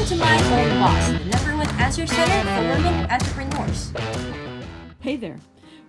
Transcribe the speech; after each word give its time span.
Welcome 0.00 0.18
to 0.18 0.24
My 0.24 0.62
Own 0.62 0.80
Boss, 0.80 1.08
the 1.08 1.24
number 1.26 1.56
one 1.58 1.68
answer 1.78 2.06
center 2.06 2.42
for 2.48 2.74
women 2.74 3.10
entrepreneurs. 3.10 3.92
Hey 5.00 5.16
there. 5.16 5.38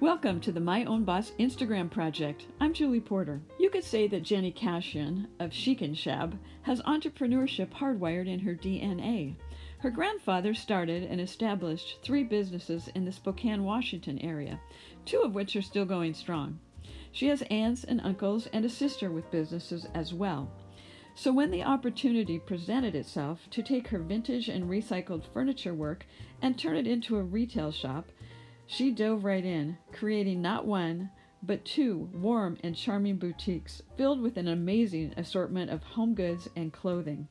Welcome 0.02 0.42
to 0.42 0.51
the 0.51 0.59
My 0.59 0.83
Own 0.83 1.06
Boss 1.06 1.32
Instagram 1.40 1.90
project. 1.90 2.45
I'm 2.59 2.74
Julie 2.74 3.00
Porter. 3.00 3.39
You 3.58 3.69
could 3.69 3.85
say 3.85 4.09
that 4.09 4.24
Jenny 4.24 4.51
Cashin 4.51 5.29
of 5.39 5.53
Chic 5.53 5.82
and 5.82 5.95
Shab 5.95 6.37
has 6.63 6.82
entrepreneurship 6.82 7.69
hardwired 7.69 8.27
in 8.27 8.39
her 8.39 8.54
DNA. 8.54 9.36
Her 9.80 9.89
grandfather 9.89 10.54
started 10.54 11.04
and 11.04 11.21
established 11.21 12.00
three 12.04 12.25
businesses 12.25 12.89
in 12.93 13.05
the 13.05 13.14
Spokane, 13.14 13.64
Washington 13.64 14.20
area, 14.20 14.59
two 15.05 15.21
of 15.21 15.36
which 15.36 15.55
are 15.55 15.62
still 15.62 15.86
going 15.86 16.14
strong. 16.14 16.59
She 17.14 17.28
has 17.28 17.43
aunts 17.43 17.86
and 17.86 18.02
uncles 18.02 18.48
and 18.48 18.66
a 18.66 18.70
sister 18.70 19.09
with 19.09 19.32
businesses 19.32 19.88
as 19.93 20.14
well. 20.14 20.52
So 21.14 21.32
when 21.32 21.52
the 21.52 21.64
opportunity 21.64 22.39
presented 22.39 22.96
itself 22.96 23.48
to 23.52 23.62
take 23.62 23.89
her 23.89 24.00
vintage 24.00 24.48
and 24.48 24.70
recycled 24.70 25.23
furniture 25.34 25.73
work 25.73 26.05
and 26.41 26.58
turn 26.58 26.77
it 26.77 26.88
into 26.88 27.17
a 27.17 27.23
retail 27.23 27.72
shop, 27.72 28.12
she 28.66 28.91
dove 28.91 29.26
right 29.26 29.44
in, 29.44 29.77
creating 29.91 30.41
not 30.41 30.66
one, 30.66 31.09
but 31.44 31.66
two 31.66 32.09
warm 32.13 32.58
and 32.63 32.76
charming 32.76 33.17
boutiques 33.17 33.81
filled 33.98 34.22
with 34.22 34.38
an 34.38 34.48
amazing 34.48 35.13
assortment 35.17 35.70
of 35.70 35.84
home 35.84 36.13
goods 36.13 36.48
and 36.55 36.72
clothing. 36.72 37.28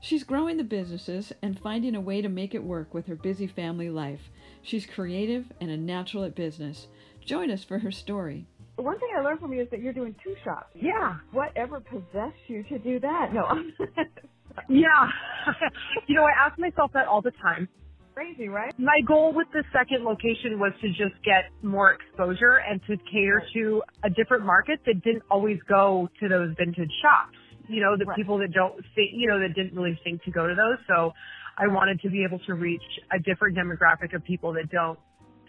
She's 0.00 0.24
growing 0.24 0.56
the 0.56 0.64
businesses 0.64 1.32
and 1.42 1.58
finding 1.58 1.94
a 1.94 2.00
way 2.00 2.22
to 2.22 2.28
make 2.28 2.54
it 2.54 2.62
work 2.62 2.94
with 2.94 3.06
her 3.06 3.16
busy 3.16 3.46
family 3.46 3.90
life. 3.90 4.30
She's 4.62 4.86
creative 4.86 5.52
and 5.60 5.70
a 5.70 5.76
natural 5.76 6.24
at 6.24 6.34
business. 6.34 6.86
Join 7.20 7.50
us 7.50 7.64
for 7.64 7.80
her 7.80 7.90
story 7.90 8.46
one 8.82 8.98
thing 8.98 9.08
I 9.16 9.20
learned 9.20 9.40
from 9.40 9.52
you 9.52 9.62
is 9.62 9.68
that 9.70 9.80
you're 9.80 9.92
doing 9.92 10.14
two 10.22 10.34
shops. 10.44 10.70
Yeah. 10.74 11.16
Whatever 11.32 11.80
possessed 11.80 12.38
you 12.46 12.62
to 12.64 12.78
do 12.78 13.00
that? 13.00 13.30
No. 13.32 13.46
yeah. 14.68 15.08
you 16.06 16.14
know, 16.14 16.24
I 16.24 16.46
ask 16.46 16.58
myself 16.58 16.92
that 16.94 17.06
all 17.06 17.22
the 17.22 17.32
time. 17.42 17.68
Crazy, 18.14 18.48
right? 18.48 18.76
My 18.78 19.00
goal 19.06 19.32
with 19.32 19.46
the 19.52 19.62
second 19.72 20.04
location 20.04 20.58
was 20.58 20.72
to 20.80 20.88
just 20.88 21.14
get 21.24 21.54
more 21.62 21.92
exposure 21.92 22.60
and 22.68 22.80
to 22.88 22.96
cater 23.10 23.42
to 23.54 23.82
a 24.04 24.10
different 24.10 24.44
market 24.44 24.80
that 24.86 25.04
didn't 25.04 25.22
always 25.30 25.58
go 25.68 26.08
to 26.20 26.28
those 26.28 26.50
vintage 26.58 26.90
shops. 27.00 27.38
You 27.68 27.80
know, 27.80 27.96
the 27.96 28.06
right. 28.06 28.16
people 28.16 28.38
that 28.38 28.52
don't 28.52 28.74
think, 28.94 29.10
you 29.12 29.28
know, 29.28 29.38
that 29.38 29.54
didn't 29.54 29.76
really 29.76 29.98
think 30.02 30.24
to 30.24 30.32
go 30.32 30.48
to 30.48 30.54
those. 30.54 30.78
So 30.88 31.12
I 31.58 31.68
wanted 31.68 32.00
to 32.00 32.10
be 32.10 32.24
able 32.24 32.40
to 32.46 32.54
reach 32.54 32.82
a 33.12 33.20
different 33.20 33.56
demographic 33.56 34.14
of 34.14 34.24
people 34.24 34.52
that 34.54 34.70
don't 34.70 34.98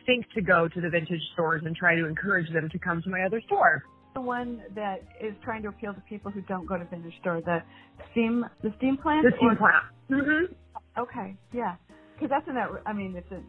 think 0.10 0.26
to 0.34 0.42
go 0.42 0.68
to 0.68 0.82
the 0.82 0.90
vintage 0.90 1.22
stores 1.34 1.62
and 1.66 1.76
try 1.76 1.96
to 1.96 2.06
encourage 2.06 2.52
them 2.52 2.68
to 2.72 2.80
come 2.80 3.02
to 3.04 3.10
my 3.10 3.22
other 3.22 3.42
store. 3.46 3.84
The 4.16 4.22
one 4.22 4.62
that 4.74 5.04
is 5.22 5.34
trying 5.44 5.62
to 5.64 5.70
appeal 5.70 5.94
to 5.94 6.02
people 6.02 6.32
who 6.32 6.42
don't 6.42 6.66
go 6.66 6.78
to 6.78 6.86
vintage 6.86 7.14
store, 7.22 7.42
the 7.42 7.62
steam, 8.12 8.44
the 8.64 8.74
steam 8.78 8.98
plant. 8.98 9.24
The 9.24 9.38
steam 9.38 9.56
plant. 9.56 9.84
Mhm. 10.10 10.56
Okay, 10.98 11.36
yeah, 11.54 11.76
because 12.16 12.30
that's 12.30 12.48
in 12.48 12.56
that. 12.56 12.70
I 12.88 12.94
mean, 12.94 13.16
it's 13.16 13.32
a, 13.32 13.42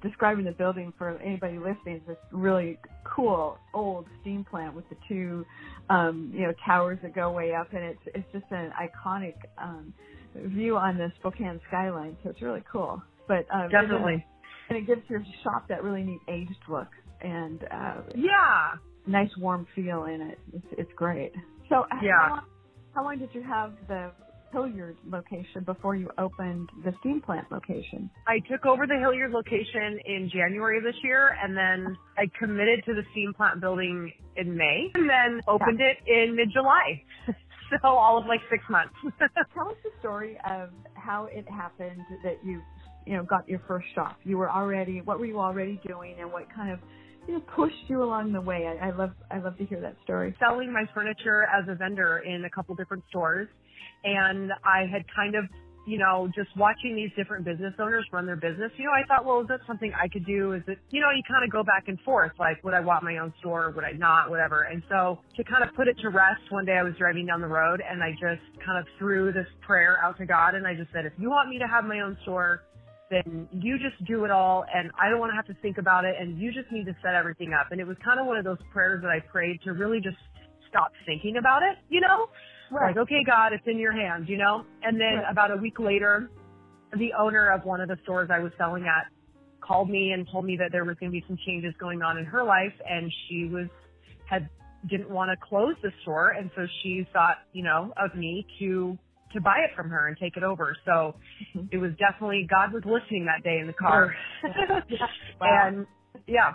describing 0.00 0.44
the 0.44 0.52
building 0.52 0.92
for 0.96 1.18
anybody 1.18 1.58
listening. 1.58 1.96
It's 1.96 2.06
this 2.06 2.16
really 2.30 2.78
cool 3.02 3.58
old 3.74 4.06
steam 4.20 4.44
plant 4.44 4.74
with 4.74 4.88
the 4.88 4.96
two, 5.08 5.44
um, 5.90 6.30
you 6.32 6.42
know, 6.42 6.52
towers 6.64 7.00
that 7.02 7.14
go 7.14 7.32
way 7.32 7.52
up, 7.52 7.72
and 7.72 7.82
it's 7.82 8.02
it's 8.14 8.32
just 8.32 8.46
an 8.52 8.72
iconic 8.80 9.34
um, 9.58 9.92
view 10.36 10.76
on 10.76 10.96
the 10.96 11.10
Spokane 11.18 11.60
skyline. 11.66 12.16
So 12.22 12.30
it's 12.30 12.40
really 12.40 12.62
cool. 12.70 13.02
But 13.26 13.44
um, 13.52 13.68
definitely 13.70 14.24
and 14.68 14.78
it 14.78 14.86
gives 14.86 15.02
your 15.08 15.22
shop 15.42 15.68
that 15.68 15.82
really 15.82 16.02
neat 16.02 16.20
aged 16.28 16.54
look 16.68 16.88
and 17.20 17.64
uh, 17.70 18.02
yeah, 18.14 18.72
nice 19.06 19.30
warm 19.38 19.66
feel 19.74 20.04
in 20.04 20.20
it. 20.20 20.38
It's, 20.52 20.66
it's 20.72 20.92
great. 20.96 21.32
So 21.68 21.84
yeah, 22.02 22.12
how 22.18 22.28
long, 22.28 22.44
how 22.94 23.04
long 23.04 23.18
did 23.18 23.30
you 23.32 23.42
have 23.42 23.72
the 23.88 24.10
Hillyard 24.52 24.96
location 25.08 25.64
before 25.64 25.96
you 25.96 26.08
opened 26.18 26.68
the 26.84 26.92
steam 27.00 27.20
plant 27.20 27.50
location? 27.50 28.10
I 28.26 28.38
took 28.50 28.64
over 28.66 28.86
the 28.86 28.94
Hillyard 28.94 29.32
location 29.32 29.98
in 30.06 30.30
January 30.32 30.78
of 30.78 30.84
this 30.84 30.94
year 31.02 31.36
and 31.42 31.56
then 31.56 31.96
I 32.16 32.24
committed 32.38 32.84
to 32.86 32.94
the 32.94 33.02
steam 33.12 33.34
plant 33.34 33.60
building 33.60 34.12
in 34.36 34.56
May 34.56 34.90
and 34.94 35.08
then 35.08 35.40
opened 35.48 35.80
yeah. 35.80 35.92
it 35.92 36.28
in 36.28 36.36
mid 36.36 36.50
July. 36.52 37.02
so 37.70 37.88
all 37.88 38.18
of 38.18 38.26
like 38.26 38.40
six 38.50 38.62
months. 38.70 38.94
Tell 39.54 39.68
us 39.68 39.76
the 39.82 39.90
story 40.00 40.38
of 40.48 40.70
how 40.94 41.28
it 41.30 41.48
happened 41.48 42.00
that 42.22 42.38
you 42.44 42.62
you 43.06 43.16
know, 43.16 43.22
got 43.22 43.48
your 43.48 43.62
first 43.66 43.86
shop? 43.94 44.18
You 44.24 44.36
were 44.36 44.50
already, 44.50 45.00
what 45.00 45.18
were 45.18 45.26
you 45.26 45.38
already 45.38 45.80
doing 45.86 46.16
and 46.20 46.32
what 46.32 46.52
kind 46.54 46.72
of, 46.72 46.80
you 47.26 47.34
know, 47.34 47.40
pushed 47.54 47.74
you 47.88 48.02
along 48.02 48.32
the 48.32 48.40
way? 48.40 48.66
I, 48.66 48.88
I 48.88 48.96
love, 48.96 49.12
I 49.30 49.38
love 49.38 49.56
to 49.58 49.64
hear 49.64 49.80
that 49.80 49.96
story. 50.04 50.34
Selling 50.38 50.72
my 50.72 50.84
furniture 50.94 51.44
as 51.44 51.64
a 51.68 51.74
vendor 51.74 52.18
in 52.18 52.44
a 52.44 52.50
couple 52.50 52.74
different 52.74 53.04
stores. 53.08 53.48
And 54.04 54.52
I 54.64 54.86
had 54.90 55.04
kind 55.14 55.34
of, 55.34 55.44
you 55.86 55.98
know, 55.98 56.28
just 56.34 56.48
watching 56.56 56.96
these 56.96 57.10
different 57.16 57.44
business 57.44 57.72
owners 57.78 58.04
run 58.12 58.26
their 58.26 58.36
business, 58.36 58.72
you 58.76 58.84
know, 58.84 58.90
I 58.90 59.06
thought, 59.06 59.24
well, 59.24 59.40
is 59.40 59.46
that 59.48 59.60
something 59.68 59.92
I 59.94 60.08
could 60.08 60.26
do? 60.26 60.52
Is 60.52 60.62
it, 60.66 60.78
you 60.90 61.00
know, 61.00 61.10
you 61.14 61.22
kind 61.30 61.44
of 61.44 61.50
go 61.50 61.62
back 61.62 61.84
and 61.86 61.98
forth, 62.00 62.32
like, 62.40 62.62
would 62.64 62.74
I 62.74 62.80
want 62.80 63.04
my 63.04 63.18
own 63.18 63.32
store? 63.38 63.66
or 63.66 63.70
Would 63.70 63.84
I 63.84 63.92
not? 63.92 64.28
Whatever. 64.28 64.62
And 64.62 64.82
so 64.88 65.20
to 65.36 65.44
kind 65.44 65.62
of 65.62 65.74
put 65.76 65.86
it 65.86 65.96
to 66.02 66.10
rest, 66.10 66.42
one 66.50 66.64
day 66.64 66.74
I 66.74 66.82
was 66.82 66.94
driving 66.98 67.26
down 67.26 67.40
the 67.40 67.46
road 67.46 67.80
and 67.88 68.02
I 68.02 68.10
just 68.10 68.42
kind 68.66 68.78
of 68.80 68.86
threw 68.98 69.32
this 69.32 69.46
prayer 69.64 69.98
out 70.02 70.18
to 70.18 70.26
God 70.26 70.56
and 70.56 70.66
I 70.66 70.74
just 70.74 70.90
said, 70.92 71.06
if 71.06 71.12
you 71.18 71.30
want 71.30 71.48
me 71.48 71.58
to 71.58 71.68
have 71.68 71.84
my 71.84 72.00
own 72.00 72.18
store, 72.22 72.62
then 73.10 73.48
you 73.52 73.78
just 73.78 74.02
do 74.06 74.24
it 74.24 74.30
all 74.30 74.64
and 74.72 74.90
I 75.00 75.08
don't 75.08 75.20
want 75.20 75.30
to 75.30 75.36
have 75.36 75.46
to 75.46 75.54
think 75.62 75.78
about 75.78 76.04
it 76.04 76.16
and 76.18 76.38
you 76.38 76.52
just 76.52 76.70
need 76.72 76.86
to 76.86 76.96
set 77.02 77.14
everything 77.14 77.52
up. 77.52 77.70
And 77.70 77.80
it 77.80 77.86
was 77.86 77.96
kind 78.04 78.18
of 78.18 78.26
one 78.26 78.36
of 78.36 78.44
those 78.44 78.58
prayers 78.72 79.02
that 79.02 79.10
I 79.10 79.20
prayed 79.20 79.60
to 79.64 79.72
really 79.72 80.00
just 80.00 80.16
stop 80.68 80.92
thinking 81.06 81.36
about 81.36 81.62
it, 81.62 81.78
you 81.88 82.00
know? 82.00 82.28
Right. 82.70 82.88
Like, 82.88 82.96
okay, 83.04 83.22
God, 83.24 83.52
it's 83.52 83.66
in 83.66 83.78
your 83.78 83.92
hands, 83.92 84.28
you 84.28 84.36
know? 84.36 84.64
And 84.82 85.00
then 85.00 85.22
right. 85.22 85.30
about 85.30 85.52
a 85.52 85.56
week 85.56 85.78
later, 85.78 86.30
the 86.96 87.12
owner 87.18 87.50
of 87.52 87.64
one 87.64 87.80
of 87.80 87.88
the 87.88 87.96
stores 88.02 88.28
I 88.32 88.40
was 88.40 88.52
selling 88.58 88.84
at 88.84 89.06
called 89.60 89.88
me 89.88 90.12
and 90.12 90.26
told 90.30 90.44
me 90.44 90.56
that 90.56 90.70
there 90.72 90.84
was 90.84 90.96
going 90.98 91.10
to 91.10 91.20
be 91.20 91.24
some 91.26 91.38
changes 91.46 91.74
going 91.78 92.02
on 92.02 92.18
in 92.18 92.24
her 92.24 92.42
life 92.42 92.74
and 92.88 93.12
she 93.28 93.46
was, 93.46 93.66
had, 94.28 94.48
didn't 94.88 95.10
want 95.10 95.30
to 95.30 95.36
close 95.48 95.74
the 95.82 95.90
store. 96.02 96.30
And 96.30 96.50
so 96.56 96.66
she 96.82 97.06
thought, 97.12 97.38
you 97.52 97.62
know, 97.62 97.92
of 97.96 98.16
me 98.16 98.46
to 98.58 98.98
to 99.32 99.40
buy 99.40 99.58
it 99.58 99.74
from 99.76 99.90
her 99.90 100.08
and 100.08 100.16
take 100.16 100.36
it 100.36 100.42
over. 100.42 100.76
So 100.84 101.16
mm-hmm. 101.54 101.66
it 101.70 101.78
was 101.78 101.92
definitely 101.98 102.46
God 102.48 102.72
was 102.72 102.82
listening 102.84 103.26
that 103.26 103.42
day 103.44 103.58
in 103.60 103.66
the 103.66 103.72
car. 103.72 104.14
wow. 105.40 105.66
And 105.66 105.86
yeah. 106.26 106.54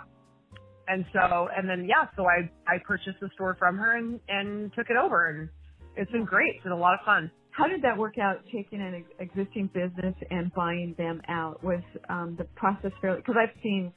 And 0.88 1.04
so 1.12 1.48
and 1.56 1.68
then 1.68 1.86
yeah, 1.88 2.06
so 2.16 2.26
I 2.26 2.50
I 2.66 2.78
purchased 2.84 3.20
the 3.20 3.30
store 3.34 3.56
from 3.58 3.76
her 3.76 3.96
and 3.96 4.20
and 4.28 4.72
took 4.74 4.86
it 4.90 4.96
over 4.96 5.28
and 5.28 5.48
it's 5.96 6.10
been 6.10 6.24
great. 6.24 6.54
It's 6.56 6.64
been 6.64 6.72
a 6.72 6.76
lot 6.76 6.94
of 6.94 7.00
fun. 7.04 7.30
How 7.50 7.68
did 7.68 7.82
that 7.82 7.96
work 7.96 8.18
out 8.18 8.38
taking 8.46 8.80
an 8.80 9.04
existing 9.18 9.68
business 9.74 10.14
and 10.30 10.52
buying 10.54 10.94
them 10.96 11.20
out? 11.28 11.62
Was 11.62 11.82
um 12.08 12.36
the 12.36 12.44
process 12.56 12.92
fairly 13.00 13.18
because 13.18 13.36
I've 13.38 13.56
seen 13.62 13.92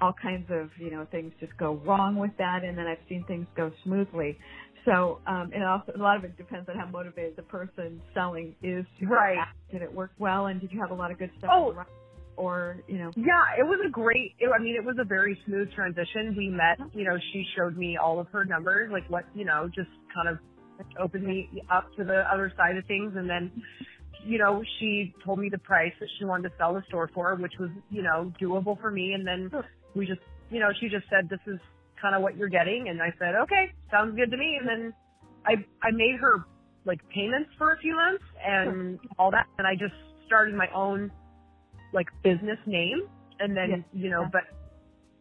all 0.00 0.14
kinds 0.20 0.46
of, 0.50 0.70
you 0.78 0.90
know, 0.90 1.06
things 1.10 1.32
just 1.40 1.56
go 1.56 1.80
wrong 1.84 2.16
with 2.16 2.30
that 2.38 2.62
and 2.64 2.78
then 2.78 2.86
I've 2.86 3.02
seen 3.08 3.24
things 3.26 3.46
go 3.56 3.70
smoothly. 3.84 4.38
So, 4.84 5.20
um, 5.26 5.50
and 5.54 5.64
also 5.64 5.92
a 5.94 5.98
lot 5.98 6.16
of 6.16 6.24
it 6.24 6.36
depends 6.36 6.68
on 6.68 6.76
how 6.76 6.86
motivated 6.86 7.36
the 7.36 7.42
person 7.42 8.00
selling 8.14 8.54
is. 8.62 8.84
To 9.00 9.06
right. 9.06 9.38
Did 9.70 9.82
it 9.82 9.92
work 9.92 10.12
well, 10.18 10.46
and 10.46 10.60
did 10.60 10.72
you 10.72 10.80
have 10.80 10.90
a 10.90 10.94
lot 10.94 11.10
of 11.10 11.18
good 11.18 11.30
stuff? 11.38 11.50
Oh. 11.52 11.84
Or 12.36 12.78
you 12.86 12.98
know. 12.98 13.10
Yeah, 13.16 13.58
it 13.58 13.64
was 13.64 13.80
a 13.86 13.90
great. 13.90 14.34
It, 14.38 14.48
I 14.54 14.62
mean, 14.62 14.76
it 14.76 14.84
was 14.84 14.96
a 15.00 15.04
very 15.04 15.38
smooth 15.46 15.72
transition. 15.72 16.34
We 16.36 16.48
met. 16.48 16.78
You 16.94 17.04
know, 17.04 17.18
she 17.32 17.44
showed 17.56 17.76
me 17.76 17.96
all 17.96 18.20
of 18.20 18.28
her 18.28 18.44
numbers, 18.44 18.90
like 18.92 19.08
what 19.10 19.24
you 19.34 19.44
know, 19.44 19.68
just 19.74 19.90
kind 20.14 20.28
of 20.28 20.38
opened 21.00 21.24
me 21.24 21.50
up 21.70 21.88
to 21.96 22.04
the 22.04 22.22
other 22.32 22.52
side 22.56 22.76
of 22.76 22.86
things, 22.86 23.14
and 23.16 23.28
then 23.28 23.50
you 24.24 24.38
know, 24.38 24.62
she 24.78 25.14
told 25.24 25.38
me 25.38 25.48
the 25.48 25.58
price 25.58 25.92
that 26.00 26.08
she 26.18 26.24
wanted 26.24 26.48
to 26.48 26.54
sell 26.58 26.74
the 26.74 26.82
store 26.88 27.10
for, 27.14 27.34
which 27.36 27.54
was, 27.58 27.70
you 27.90 28.02
know, 28.02 28.32
doable 28.40 28.80
for 28.80 28.90
me. 28.90 29.12
And 29.12 29.26
then 29.26 29.50
we 29.94 30.06
just, 30.06 30.20
you 30.50 30.60
know, 30.60 30.70
she 30.80 30.88
just 30.88 31.04
said, 31.08 31.28
this 31.28 31.40
is 31.46 31.58
kind 32.00 32.14
of 32.14 32.22
what 32.22 32.36
you're 32.36 32.48
getting. 32.48 32.86
And 32.88 33.00
I 33.02 33.12
said, 33.18 33.34
okay, 33.42 33.72
sounds 33.90 34.16
good 34.16 34.30
to 34.30 34.36
me. 34.36 34.58
And 34.60 34.68
then 34.68 34.94
I, 35.46 35.52
I 35.82 35.90
made 35.92 36.16
her 36.20 36.44
like 36.84 37.00
payments 37.14 37.50
for 37.58 37.72
a 37.72 37.78
few 37.78 37.94
months 37.94 38.24
and 38.44 38.98
all 39.18 39.30
that. 39.30 39.46
And 39.58 39.66
I 39.66 39.74
just 39.74 39.94
started 40.26 40.54
my 40.54 40.68
own 40.74 41.10
like 41.92 42.06
business 42.22 42.58
name. 42.66 43.08
And 43.40 43.56
then, 43.56 43.84
you 43.92 44.10
know, 44.10 44.22
yeah. 44.22 44.30
but 44.32 44.42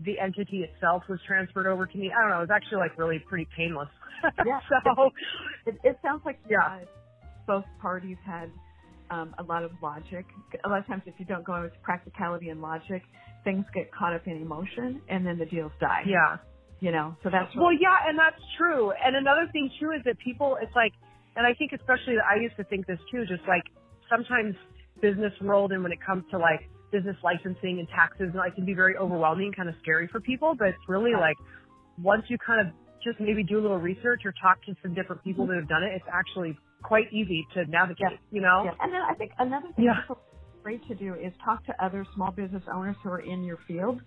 the 0.06 0.20
entity 0.20 0.64
itself 0.64 1.04
was 1.10 1.20
transferred 1.28 1.68
over 1.68 1.86
to 1.86 1.98
me. 1.98 2.12
I 2.16 2.22
don't 2.22 2.32
know. 2.32 2.38
It 2.38 2.50
was 2.50 2.56
actually 2.56 2.80
like 2.80 2.98
really 2.98 3.20
pretty 3.20 3.48
painless. 3.56 3.90
Yeah. 4.44 4.60
so 4.68 5.12
it, 5.68 5.78
it 5.84 6.00
sounds 6.02 6.24
like 6.26 6.40
yeah. 6.50 6.80
both 7.46 7.66
parties 7.80 8.18
had 8.26 8.50
um, 9.12 9.36
a 9.38 9.44
lot 9.44 9.64
of 9.64 9.70
logic. 9.80 10.26
A 10.66 10.68
lot 10.68 10.80
of 10.80 10.88
times, 10.88 11.04
if 11.06 11.14
you 11.20 11.26
don't 11.26 11.44
go 11.44 11.62
with 11.62 11.74
practicality 11.84 12.50
and 12.50 12.60
logic, 12.60 13.04
things 13.44 13.64
get 13.76 13.94
caught 13.94 14.14
up 14.16 14.26
in 14.26 14.42
emotion, 14.42 15.04
and 15.08 15.24
then 15.24 15.38
the 15.38 15.46
deals 15.46 15.72
die. 15.80 16.02
Yeah 16.08 16.38
you 16.80 16.92
know, 16.92 17.16
so 17.24 17.30
that's 17.30 17.56
well, 17.56 17.74
yeah, 17.74 18.08
and 18.08 18.18
that's 18.18 18.42
true. 18.58 18.92
And 18.92 19.16
another 19.16 19.50
thing 19.52 19.70
too 19.80 19.92
is 19.92 20.02
that 20.06 20.20
people, 20.20 20.58
it's 20.62 20.76
like, 20.76 20.94
and 21.36 21.46
I 21.46 21.54
think 21.54 21.72
especially 21.74 22.16
I 22.22 22.42
used 22.42 22.56
to 22.58 22.64
think 22.66 22.86
this 22.88 23.00
too, 23.12 23.26
just 23.26 23.42
like 23.48 23.64
sometimes 24.10 24.56
business 25.02 25.34
world 25.42 25.72
and 25.72 25.84
when 25.84 25.92
it 25.92 26.00
comes 26.06 26.24
to 26.32 26.38
like 26.38 26.70
business 26.92 27.18
licensing 27.24 27.80
and 27.80 27.88
taxes, 27.90 28.30
and 28.34 28.42
it 28.46 28.56
can 28.56 28.66
be 28.66 28.74
very 28.74 28.96
overwhelming, 28.98 29.52
kind 29.54 29.70
of 29.70 29.76
scary 29.82 30.08
for 30.08 30.20
people. 30.20 30.56
But 30.58 30.70
it's 30.70 30.86
really 30.88 31.14
like 31.14 31.38
once 32.02 32.24
you 32.30 32.38
kind 32.38 32.66
of 32.66 32.74
just 33.04 33.20
maybe 33.20 33.44
do 33.44 33.60
a 33.60 33.62
little 33.62 33.78
research 33.78 34.22
or 34.26 34.34
talk 34.42 34.64
to 34.66 34.76
some 34.82 34.94
different 34.94 35.24
people 35.24 35.46
mm-hmm. 35.46 35.54
that 35.54 35.60
have 35.62 35.70
done 35.70 35.84
it, 35.84 35.94
it's 35.96 36.10
actually 36.12 36.58
quite 36.84 37.12
easy 37.12 37.46
to 37.54 37.66
navigate. 37.66 38.00
Yeah. 38.12 38.18
You 38.32 38.42
know. 38.42 38.62
Yeah. 38.66 38.72
And 38.82 38.94
then 38.94 39.02
I 39.02 39.14
think 39.16 39.32
another 39.40 39.68
thing. 39.76 39.86
Yeah. 39.86 40.02
People, 40.02 40.20
great 40.64 40.88
to 40.88 40.96
do 40.96 41.14
is 41.16 41.34
talk 41.44 41.66
to 41.66 41.74
other 41.84 42.06
small 42.16 42.32
business 42.32 42.64
owners 42.74 42.96
who 43.04 43.10
are 43.10 43.22
in 43.22 43.44
your 43.44 43.58
field. 43.68 44.02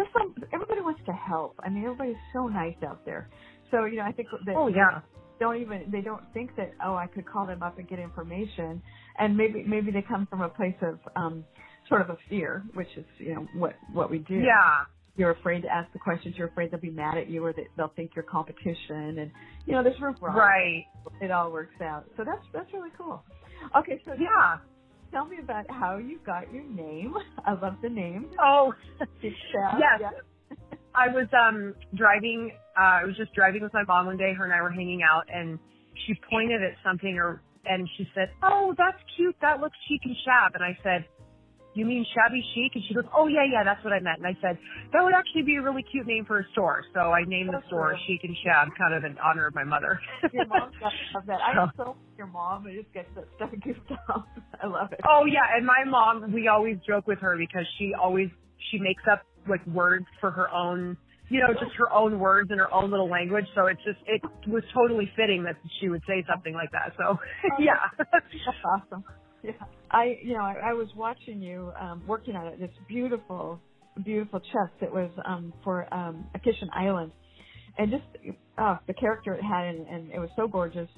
There's 0.00 0.12
some 0.16 0.34
everybody 0.54 0.80
wants 0.80 1.02
to 1.06 1.12
help. 1.12 1.56
I 1.62 1.68
mean, 1.68 1.84
everybody's 1.84 2.16
so 2.32 2.48
nice 2.48 2.76
out 2.88 3.04
there. 3.04 3.28
So 3.70 3.84
you 3.84 3.98
know, 3.98 4.04
I 4.04 4.12
think 4.12 4.28
that 4.46 4.56
Oh 4.56 4.68
yeah. 4.68 5.02
don't 5.40 5.60
even 5.60 5.90
they 5.92 6.00
don't 6.00 6.24
think 6.32 6.56
that 6.56 6.72
oh 6.84 6.94
I 6.96 7.06
could 7.06 7.26
call 7.26 7.46
them 7.46 7.62
up 7.62 7.78
and 7.78 7.86
get 7.88 7.98
information, 7.98 8.82
and 9.18 9.36
maybe 9.36 9.62
maybe 9.66 9.90
they 9.92 10.02
come 10.02 10.26
from 10.30 10.40
a 10.40 10.48
place 10.48 10.76
of 10.82 11.00
um, 11.16 11.44
sort 11.88 12.00
of 12.00 12.10
a 12.10 12.16
fear, 12.30 12.64
which 12.74 12.88
is 12.96 13.04
you 13.18 13.34
know 13.34 13.48
what 13.54 13.76
what 13.92 14.10
we 14.10 14.20
do. 14.20 14.36
Yeah. 14.36 14.86
You're 15.16 15.32
afraid 15.32 15.62
to 15.62 15.68
ask 15.68 15.92
the 15.92 15.98
questions. 15.98 16.36
You're 16.38 16.48
afraid 16.48 16.70
they'll 16.70 16.80
be 16.80 16.90
mad 16.90 17.18
at 17.18 17.28
you, 17.28 17.44
or 17.44 17.52
that 17.52 17.66
they'll 17.76 17.92
think 17.94 18.12
you're 18.16 18.24
competition. 18.24 19.18
And 19.18 19.30
you 19.66 19.74
know, 19.74 19.82
there's 19.82 20.00
room 20.00 20.16
for 20.18 20.30
all. 20.30 20.36
Right. 20.38 20.86
It 21.20 21.30
all 21.30 21.52
works 21.52 21.78
out. 21.82 22.06
So 22.16 22.24
that's 22.24 22.46
that's 22.54 22.72
really 22.72 22.90
cool. 22.96 23.22
Okay, 23.78 24.00
so 24.06 24.12
Yeah. 24.18 24.58
Tell 25.10 25.26
me 25.26 25.38
about 25.42 25.70
how 25.70 25.96
you 25.96 26.18
got 26.24 26.52
your 26.52 26.64
name. 26.64 27.14
I 27.46 27.52
love 27.52 27.76
the 27.82 27.88
name. 27.88 28.30
Oh. 28.40 28.74
Yes. 29.22 30.00
Yeah. 30.00 30.10
I 30.94 31.08
was 31.08 31.26
um 31.32 31.74
driving 31.94 32.50
uh 32.76 33.00
I 33.02 33.04
was 33.04 33.16
just 33.16 33.32
driving 33.34 33.62
with 33.62 33.72
my 33.72 33.84
mom 33.84 34.06
one 34.06 34.16
day, 34.16 34.32
her 34.34 34.44
and 34.44 34.52
I 34.52 34.60
were 34.62 34.70
hanging 34.70 35.02
out 35.02 35.24
and 35.32 35.58
she 36.06 36.14
pointed 36.30 36.62
at 36.62 36.72
something 36.84 37.16
or 37.18 37.42
and 37.64 37.88
she 37.96 38.08
said, 38.14 38.30
Oh, 38.42 38.74
that's 38.76 38.98
cute, 39.16 39.36
that 39.42 39.60
looks 39.60 39.76
chic 39.88 40.00
and 40.04 40.16
shab 40.26 40.54
and 40.54 40.64
I 40.64 40.76
said, 40.82 41.04
You 41.80 41.86
mean 41.86 42.04
shabby 42.12 42.44
chic? 42.52 42.76
And 42.76 42.84
she 42.84 42.92
goes, 42.92 43.08
Oh 43.16 43.26
yeah, 43.26 43.48
yeah, 43.48 43.64
that's 43.64 43.82
what 43.82 43.94
I 43.94 44.00
meant 44.00 44.20
and 44.20 44.28
I 44.28 44.36
said, 44.44 44.60
That 44.92 45.00
would 45.00 45.14
actually 45.16 45.48
be 45.48 45.56
a 45.56 45.62
really 45.62 45.82
cute 45.82 46.06
name 46.06 46.26
for 46.26 46.38
a 46.38 46.44
store. 46.52 46.84
So 46.92 47.00
I 47.00 47.24
named 47.24 47.48
the 47.56 47.62
store 47.68 47.96
cool. 47.96 48.04
Chic 48.04 48.20
and 48.22 48.36
Shab, 48.44 48.68
kind 48.76 48.92
of 48.92 49.08
in 49.08 49.16
honor 49.16 49.46
of 49.46 49.54
my 49.54 49.64
mother. 49.64 49.98
Your 50.30 50.44
mom's 50.44 50.76
got 50.78 50.92
to 50.92 51.04
love 51.16 51.24
that. 51.24 51.40
I 51.40 51.56
so 51.78 51.96
like 51.96 52.18
your 52.18 52.26
mom. 52.26 52.66
It 52.66 52.76
just 52.76 52.92
gets 52.92 53.08
that 53.16 53.24
stuff 53.36 53.48
goofed 53.64 53.96
up. 54.12 54.28
I 54.62 54.66
love 54.66 54.92
it. 54.92 55.00
Oh 55.08 55.24
yeah, 55.24 55.56
and 55.56 55.64
my 55.64 55.88
mom, 55.88 56.30
we 56.34 56.48
always 56.48 56.76
joke 56.86 57.06
with 57.06 57.18
her 57.20 57.38
because 57.38 57.64
she 57.78 57.92
always 57.96 58.28
she 58.70 58.78
makes 58.78 59.04
up 59.10 59.24
like 59.48 59.66
words 59.66 60.04
for 60.20 60.30
her 60.30 60.52
own, 60.52 60.98
you 61.30 61.40
know, 61.40 61.48
just 61.54 61.72
her 61.78 61.90
own 61.90 62.20
words 62.20 62.50
in 62.52 62.58
her 62.58 62.72
own 62.74 62.90
little 62.90 63.08
language. 63.08 63.46
So 63.54 63.68
it's 63.72 63.80
just 63.88 64.00
it 64.04 64.20
was 64.46 64.64
totally 64.74 65.10
fitting 65.16 65.44
that 65.44 65.56
she 65.80 65.88
would 65.88 66.02
say 66.06 66.22
something 66.28 66.52
like 66.52 66.72
that. 66.72 66.92
So 66.98 67.16
oh, 67.52 67.56
yeah, 67.58 67.88
That's 67.96 68.60
awesome. 68.68 69.02
Yeah. 69.44 69.52
I, 69.90 70.18
you 70.22 70.34
know, 70.34 70.42
I, 70.42 70.70
I 70.70 70.72
was 70.74 70.88
watching 70.94 71.40
you 71.40 71.72
um, 71.80 72.02
working 72.06 72.36
on 72.36 72.46
it. 72.46 72.60
This 72.60 72.70
beautiful, 72.88 73.58
beautiful 74.04 74.38
chest 74.38 74.72
that 74.80 74.92
was 74.92 75.10
um, 75.26 75.52
for 75.64 75.92
um, 75.92 76.26
a 76.34 76.38
kitchen 76.38 76.68
island, 76.74 77.10
and 77.78 77.90
just 77.90 78.04
oh, 78.58 78.78
the 78.86 78.94
character 78.94 79.34
it 79.34 79.42
had, 79.42 79.74
and, 79.74 79.86
and 79.88 80.12
it 80.12 80.18
was 80.18 80.28
so 80.36 80.46
gorgeous. 80.46 80.88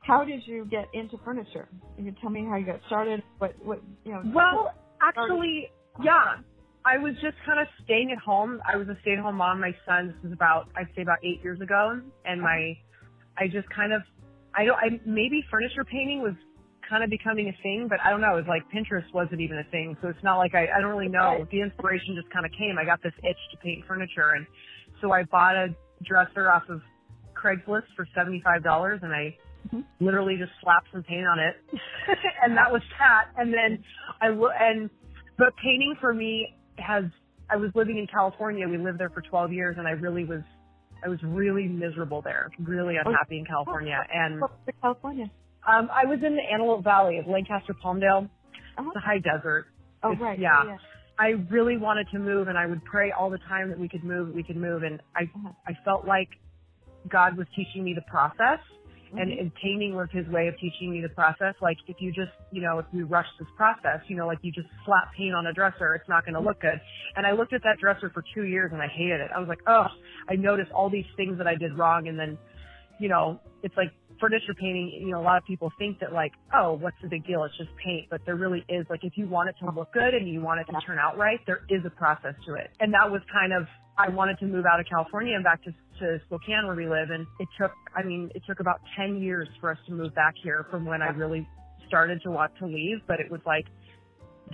How 0.00 0.24
did 0.24 0.42
you 0.46 0.66
get 0.70 0.86
into 0.92 1.16
furniture? 1.24 1.68
Can 1.96 2.04
you 2.04 2.12
can 2.12 2.20
tell 2.20 2.30
me 2.30 2.44
how 2.44 2.56
you 2.56 2.66
got 2.66 2.80
started. 2.86 3.22
What, 3.38 3.54
what, 3.64 3.80
you 4.04 4.12
know? 4.12 4.22
Well, 4.34 4.74
actually, 5.00 5.70
yeah. 6.02 6.36
I 6.84 6.98
was 6.98 7.14
just 7.14 7.36
kind 7.46 7.58
of 7.58 7.66
staying 7.84 8.12
at 8.12 8.18
home. 8.18 8.60
I 8.70 8.76
was 8.76 8.86
a 8.88 8.96
stay-at-home 9.00 9.36
mom. 9.36 9.60
My 9.60 9.74
son, 9.86 10.08
this 10.08 10.16
was 10.22 10.32
about, 10.32 10.68
I'd 10.76 10.88
say 10.94 11.00
about 11.00 11.16
eight 11.24 11.42
years 11.42 11.58
ago. 11.62 11.98
And 12.26 12.42
my, 12.42 12.76
I 13.38 13.48
just 13.50 13.68
kind 13.70 13.94
of, 13.94 14.02
I 14.54 14.66
don't, 14.66 14.76
I, 14.76 15.00
maybe 15.06 15.42
furniture 15.50 15.84
painting 15.84 16.20
was 16.20 16.34
kind 16.88 17.02
of 17.04 17.10
becoming 17.10 17.48
a 17.48 17.62
thing, 17.62 17.86
but 17.88 17.98
I 18.04 18.10
don't 18.10 18.20
know. 18.20 18.32
It 18.34 18.46
was 18.46 18.48
like 18.48 18.62
Pinterest 18.70 19.04
wasn't 19.12 19.40
even 19.40 19.58
a 19.58 19.64
thing. 19.70 19.96
So 20.02 20.08
it's 20.08 20.22
not 20.22 20.38
like 20.38 20.54
I, 20.54 20.66
I 20.76 20.80
don't 20.80 20.90
really 20.90 21.08
know. 21.08 21.46
The 21.50 21.60
inspiration 21.60 22.14
just 22.20 22.30
kind 22.32 22.44
of 22.46 22.52
came. 22.52 22.76
I 22.78 22.84
got 22.84 23.02
this 23.02 23.12
itch 23.22 23.38
to 23.52 23.56
paint 23.58 23.84
furniture. 23.86 24.30
And 24.36 24.46
so 25.00 25.12
I 25.12 25.22
bought 25.24 25.56
a 25.56 25.68
dresser 26.02 26.50
off 26.50 26.64
of 26.68 26.80
Craigslist 27.34 27.84
for 27.96 28.06
$75 28.16 29.02
and 29.02 29.12
I 29.12 29.36
Mhm. 29.72 29.82
literally 29.98 30.36
just 30.36 30.52
slapped 30.60 30.88
some 30.92 31.02
paint 31.02 31.26
on 31.26 31.38
it. 31.38 31.56
and 32.44 32.54
that 32.54 32.70
was 32.70 32.82
that. 32.98 33.28
And 33.38 33.50
then 33.52 33.82
I, 34.20 34.28
and, 34.28 34.90
but 35.38 35.56
painting 35.56 35.94
for 36.00 36.12
me 36.12 36.54
has, 36.76 37.04
I 37.48 37.56
was 37.56 37.70
living 37.74 37.96
in 37.96 38.06
California. 38.06 38.68
We 38.68 38.76
lived 38.76 38.98
there 39.00 39.08
for 39.08 39.22
12 39.22 39.52
years 39.54 39.76
and 39.78 39.88
I 39.88 39.92
really 39.92 40.24
was, 40.26 40.42
I 41.02 41.08
was 41.08 41.18
really 41.22 41.66
miserable 41.66 42.20
there, 42.20 42.50
really 42.58 42.96
unhappy 42.96 43.38
in 43.38 43.46
California. 43.46 43.98
And, 44.12 44.42
Oh, 44.44 44.50
California. 44.82 45.30
Um, 45.66 45.88
I 45.92 46.04
was 46.06 46.18
in 46.22 46.34
the 46.36 46.42
Antelope 46.52 46.84
Valley 46.84 47.18
of 47.18 47.26
Lancaster, 47.26 47.74
Palmdale, 47.74 48.28
Uh-huh. 48.76 48.90
the 48.94 49.00
high 49.00 49.18
desert. 49.18 49.66
Oh, 50.02 50.12
It's- 50.12 50.20
right. 50.22 50.38
yeah. 50.38 50.76
I 51.18 51.28
really 51.48 51.76
wanted 51.76 52.08
to 52.10 52.18
move 52.18 52.48
and 52.48 52.58
I 52.58 52.66
would 52.66 52.84
pray 52.84 53.12
all 53.12 53.30
the 53.30 53.38
time 53.38 53.68
that 53.68 53.78
we 53.78 53.88
could 53.88 54.02
move, 54.02 54.28
that 54.28 54.34
we 54.34 54.42
could 54.42 54.56
move. 54.56 54.82
And 54.82 55.00
I, 55.14 55.22
Uh-huh. 55.22 55.50
I 55.66 55.74
felt 55.84 56.06
like 56.06 56.28
God 57.08 57.36
was 57.36 57.46
teaching 57.54 57.84
me 57.84 57.94
the 57.94 58.02
process 58.02 58.58
and, 59.16 59.30
Mhm. 59.30 59.40
and 59.40 59.54
painting 59.54 59.94
was 59.94 60.10
his 60.10 60.26
way 60.26 60.48
of 60.48 60.58
teaching 60.58 60.90
me 60.90 61.00
the 61.00 61.08
process. 61.10 61.54
Like 61.60 61.76
if 61.86 62.00
you 62.02 62.10
just, 62.10 62.32
you 62.50 62.60
know, 62.62 62.80
if 62.80 62.86
we 62.92 63.04
rush 63.04 63.28
this 63.38 63.46
process, 63.56 64.00
you 64.08 64.16
know, 64.16 64.26
like 64.26 64.38
you 64.42 64.50
just 64.50 64.68
slap 64.84 65.12
paint 65.12 65.36
on 65.36 65.46
a 65.46 65.52
dresser, 65.52 65.94
it's 65.94 66.08
not 66.08 66.24
going 66.24 66.34
to 66.34 66.40
look 66.40 66.60
good. 66.60 66.80
And 67.14 67.24
I 67.24 67.30
looked 67.30 67.52
at 67.52 67.62
that 67.62 67.78
dresser 67.78 68.10
for 68.10 68.22
two 68.34 68.42
years 68.42 68.72
and 68.72 68.82
I 68.82 68.88
hated 68.88 69.20
it. 69.20 69.30
I 69.32 69.38
was 69.38 69.48
like, 69.48 69.60
oh, 69.68 69.86
I 70.28 70.34
noticed 70.34 70.72
all 70.72 70.90
these 70.90 71.06
things 71.16 71.38
that 71.38 71.46
I 71.46 71.54
did 71.54 71.78
wrong. 71.78 72.08
And 72.08 72.18
then, 72.18 72.36
you 72.98 73.08
know, 73.08 73.38
it's 73.62 73.76
like 73.76 73.92
furniture 74.20 74.54
painting, 74.54 75.00
you 75.00 75.12
know, 75.12 75.20
a 75.20 75.22
lot 75.22 75.36
of 75.36 75.44
people 75.44 75.72
think 75.78 75.98
that 76.00 76.12
like, 76.12 76.32
oh, 76.54 76.74
what's 76.74 76.96
the 77.02 77.08
big 77.08 77.26
deal? 77.26 77.44
It's 77.44 77.56
just 77.56 77.70
paint. 77.84 78.06
But 78.10 78.20
there 78.26 78.36
really 78.36 78.64
is 78.68 78.86
like, 78.90 79.04
if 79.04 79.16
you 79.16 79.28
want 79.28 79.48
it 79.48 79.56
to 79.60 79.70
look 79.70 79.92
good 79.92 80.14
and 80.14 80.28
you 80.28 80.40
want 80.40 80.60
it 80.60 80.64
to 80.72 80.80
turn 80.86 80.98
out 80.98 81.16
right, 81.16 81.40
there 81.46 81.60
is 81.68 81.82
a 81.84 81.90
process 81.90 82.34
to 82.46 82.54
it. 82.54 82.70
And 82.80 82.92
that 82.94 83.10
was 83.10 83.20
kind 83.32 83.52
of, 83.52 83.66
I 83.96 84.08
wanted 84.08 84.38
to 84.40 84.46
move 84.46 84.64
out 84.66 84.80
of 84.80 84.86
California 84.86 85.34
and 85.34 85.44
back 85.44 85.62
to, 85.64 85.72
to 86.00 86.20
Spokane 86.26 86.66
where 86.66 86.76
we 86.76 86.88
live. 86.88 87.10
And 87.10 87.26
it 87.38 87.48
took, 87.58 87.72
I 87.94 88.02
mean, 88.02 88.30
it 88.34 88.42
took 88.46 88.60
about 88.60 88.80
10 88.96 89.20
years 89.20 89.48
for 89.60 89.70
us 89.70 89.78
to 89.86 89.92
move 89.92 90.14
back 90.14 90.34
here 90.42 90.66
from 90.70 90.84
when 90.84 91.02
I 91.02 91.08
really 91.08 91.46
started 91.86 92.20
to 92.22 92.30
want 92.30 92.52
to 92.58 92.66
leave. 92.66 92.98
But 93.06 93.20
it 93.20 93.30
was 93.30 93.40
like, 93.46 93.66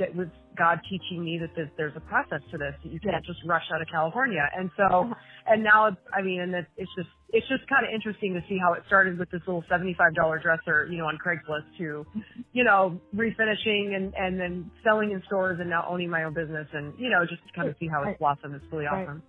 that 0.00 0.17
was 0.17 0.26
God 0.58 0.81
teaching 0.91 1.23
me 1.23 1.38
that 1.38 1.50
there's, 1.55 1.70
there's 1.76 1.97
a 1.97 2.00
process 2.00 2.41
to 2.50 2.58
this. 2.58 2.75
That 2.82 2.93
You 2.93 2.99
can't 2.99 3.25
just 3.25 3.38
rush 3.47 3.62
out 3.73 3.81
of 3.81 3.88
California. 3.88 4.43
And 4.56 4.70
so, 4.76 5.06
uh-huh. 5.06 5.14
and 5.47 5.62
now, 5.62 5.87
it's, 5.87 6.02
I 6.12 6.23
mean, 6.23 6.41
and 6.41 6.52
it's 6.55 6.91
just, 6.97 7.08
it's 7.31 7.47
just 7.47 7.69
kind 7.69 7.87
of 7.87 7.94
interesting 7.94 8.35
to 8.35 8.41
see 8.49 8.58
how 8.58 8.73
it 8.73 8.82
started 8.87 9.19
with 9.19 9.31
this 9.31 9.41
little 9.47 9.62
$75 9.70 9.94
dresser, 10.43 10.88
you 10.91 10.99
know, 10.99 11.06
on 11.06 11.19
Craigslist 11.25 11.69
to, 11.79 12.05
you 12.52 12.64
know, 12.64 13.00
refinishing 13.14 13.94
and, 13.94 14.12
and 14.17 14.41
then 14.41 14.70
selling 14.82 15.12
in 15.12 15.23
stores 15.26 15.58
and 15.61 15.70
now 15.70 15.87
owning 15.88 16.11
my 16.11 16.25
own 16.25 16.35
business 16.35 16.67
and, 16.73 16.93
you 16.99 17.08
know, 17.08 17.25
just 17.29 17.46
to 17.46 17.53
kind 17.55 17.69
of 17.69 17.76
see 17.79 17.87
how 17.87 18.03
it's 18.03 18.19
blossomed. 18.19 18.55
It's 18.56 18.64
really 18.73 18.87
awesome. 18.87 19.23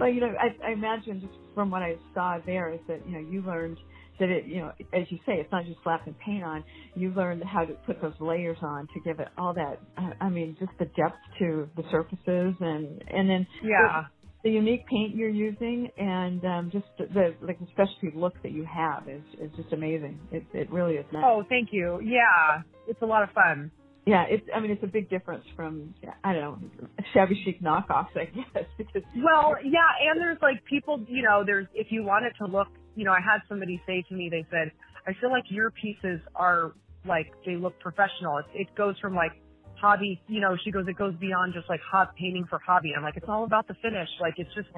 Well, 0.00 0.10
you 0.10 0.20
know, 0.20 0.32
I, 0.40 0.70
I 0.70 0.72
imagine 0.72 1.20
just 1.22 1.34
from 1.54 1.70
what 1.70 1.82
I 1.82 2.00
saw 2.14 2.38
there 2.46 2.72
is 2.74 2.80
that, 2.88 3.06
you 3.06 3.12
know, 3.14 3.20
you 3.20 3.42
learned 3.42 3.78
that 4.20 4.30
it, 4.30 4.46
you 4.46 4.58
know, 4.58 4.72
as 4.92 5.06
you 5.10 5.18
say, 5.26 5.34
it's 5.34 5.52
not 5.52 5.66
just 5.66 5.78
slapping 5.84 6.16
paint 6.26 6.44
on. 6.44 6.64
You 6.96 7.12
learned 7.14 7.44
how 7.44 7.64
to 7.66 7.74
put 7.86 8.02
those 8.02 8.14
layers 8.20 8.58
on 8.62 8.88
to 8.94 9.00
give 9.00 9.20
it 9.20 9.28
all 9.38 9.54
that, 9.54 9.80
uh, 9.98 10.10
I 10.20 10.30
mean, 10.30 10.56
just 10.60 10.72
the 10.78 10.86
depth 10.86 11.18
to 11.40 11.70
the 11.76 11.84
surfaces 11.92 12.56
and, 12.60 13.02
and 13.08 13.30
then 13.30 13.46
Yeah. 13.62 14.06
the 14.44 14.50
unique 14.50 14.86
paint 14.88 15.16
you're 15.16 15.30
using 15.30 15.90
and, 15.98 16.44
um, 16.44 16.70
just 16.72 16.86
the, 16.98 17.06
the, 17.06 17.46
like 17.46 17.60
the 17.60 17.66
specialty 17.72 18.10
look 18.16 18.34
that 18.42 18.52
you 18.52 18.66
have 18.66 19.08
is, 19.08 19.24
is 19.40 19.52
just 19.56 19.72
amazing. 19.72 20.28
It, 20.32 20.46
it 20.54 20.70
really 20.72 20.94
is 20.96 21.06
nice. 21.12 21.24
Oh, 21.24 21.44
thank 21.48 21.70
you. 21.72 22.00
Yeah. 22.04 22.62
It's 22.86 23.02
a 23.02 23.06
lot 23.06 23.22
of 23.24 23.30
fun. 23.30 23.72
Yeah, 24.06 24.24
it's, 24.28 24.46
I 24.54 24.60
mean, 24.60 24.70
it's 24.70 24.84
a 24.84 24.88
big 24.88 25.10
difference 25.10 25.44
from, 25.56 25.92
I 26.22 26.32
don't 26.32 26.40
know, 26.40 26.86
shabby 27.12 27.42
chic 27.44 27.60
knockoffs, 27.60 28.16
I 28.16 28.26
guess, 28.26 28.64
because 28.78 29.02
Well, 29.16 29.56
yeah, 29.64 29.80
and 30.10 30.20
there's 30.20 30.38
like 30.40 30.64
people, 30.64 31.04
you 31.08 31.22
know, 31.22 31.42
there's 31.44 31.66
if 31.74 31.88
you 31.90 32.04
want 32.04 32.24
it 32.24 32.32
to 32.38 32.46
look, 32.46 32.68
you 32.94 33.04
know, 33.04 33.10
I 33.10 33.20
had 33.20 33.40
somebody 33.48 33.82
say 33.84 34.04
to 34.08 34.14
me, 34.14 34.28
they 34.30 34.46
said, 34.48 34.70
I 35.08 35.12
feel 35.20 35.30
like 35.30 35.44
your 35.50 35.72
pieces 35.72 36.20
are 36.36 36.72
like 37.04 37.32
they 37.44 37.56
look 37.56 37.78
professional. 37.80 38.38
It, 38.38 38.46
it 38.54 38.74
goes 38.76 38.94
from 39.00 39.14
like 39.14 39.32
hobby, 39.80 40.20
you 40.28 40.40
know, 40.40 40.56
she 40.64 40.70
goes, 40.70 40.86
it 40.88 40.96
goes 40.98 41.14
beyond 41.20 41.54
just 41.54 41.68
like 41.68 41.80
hot 41.80 42.14
painting 42.16 42.44
for 42.48 42.58
hobby. 42.64 42.92
I'm 42.96 43.02
like, 43.02 43.16
it's 43.16 43.28
all 43.28 43.44
about 43.44 43.68
the 43.68 43.74
finish. 43.82 44.08
Like 44.20 44.34
it's 44.38 44.52
just, 44.54 44.68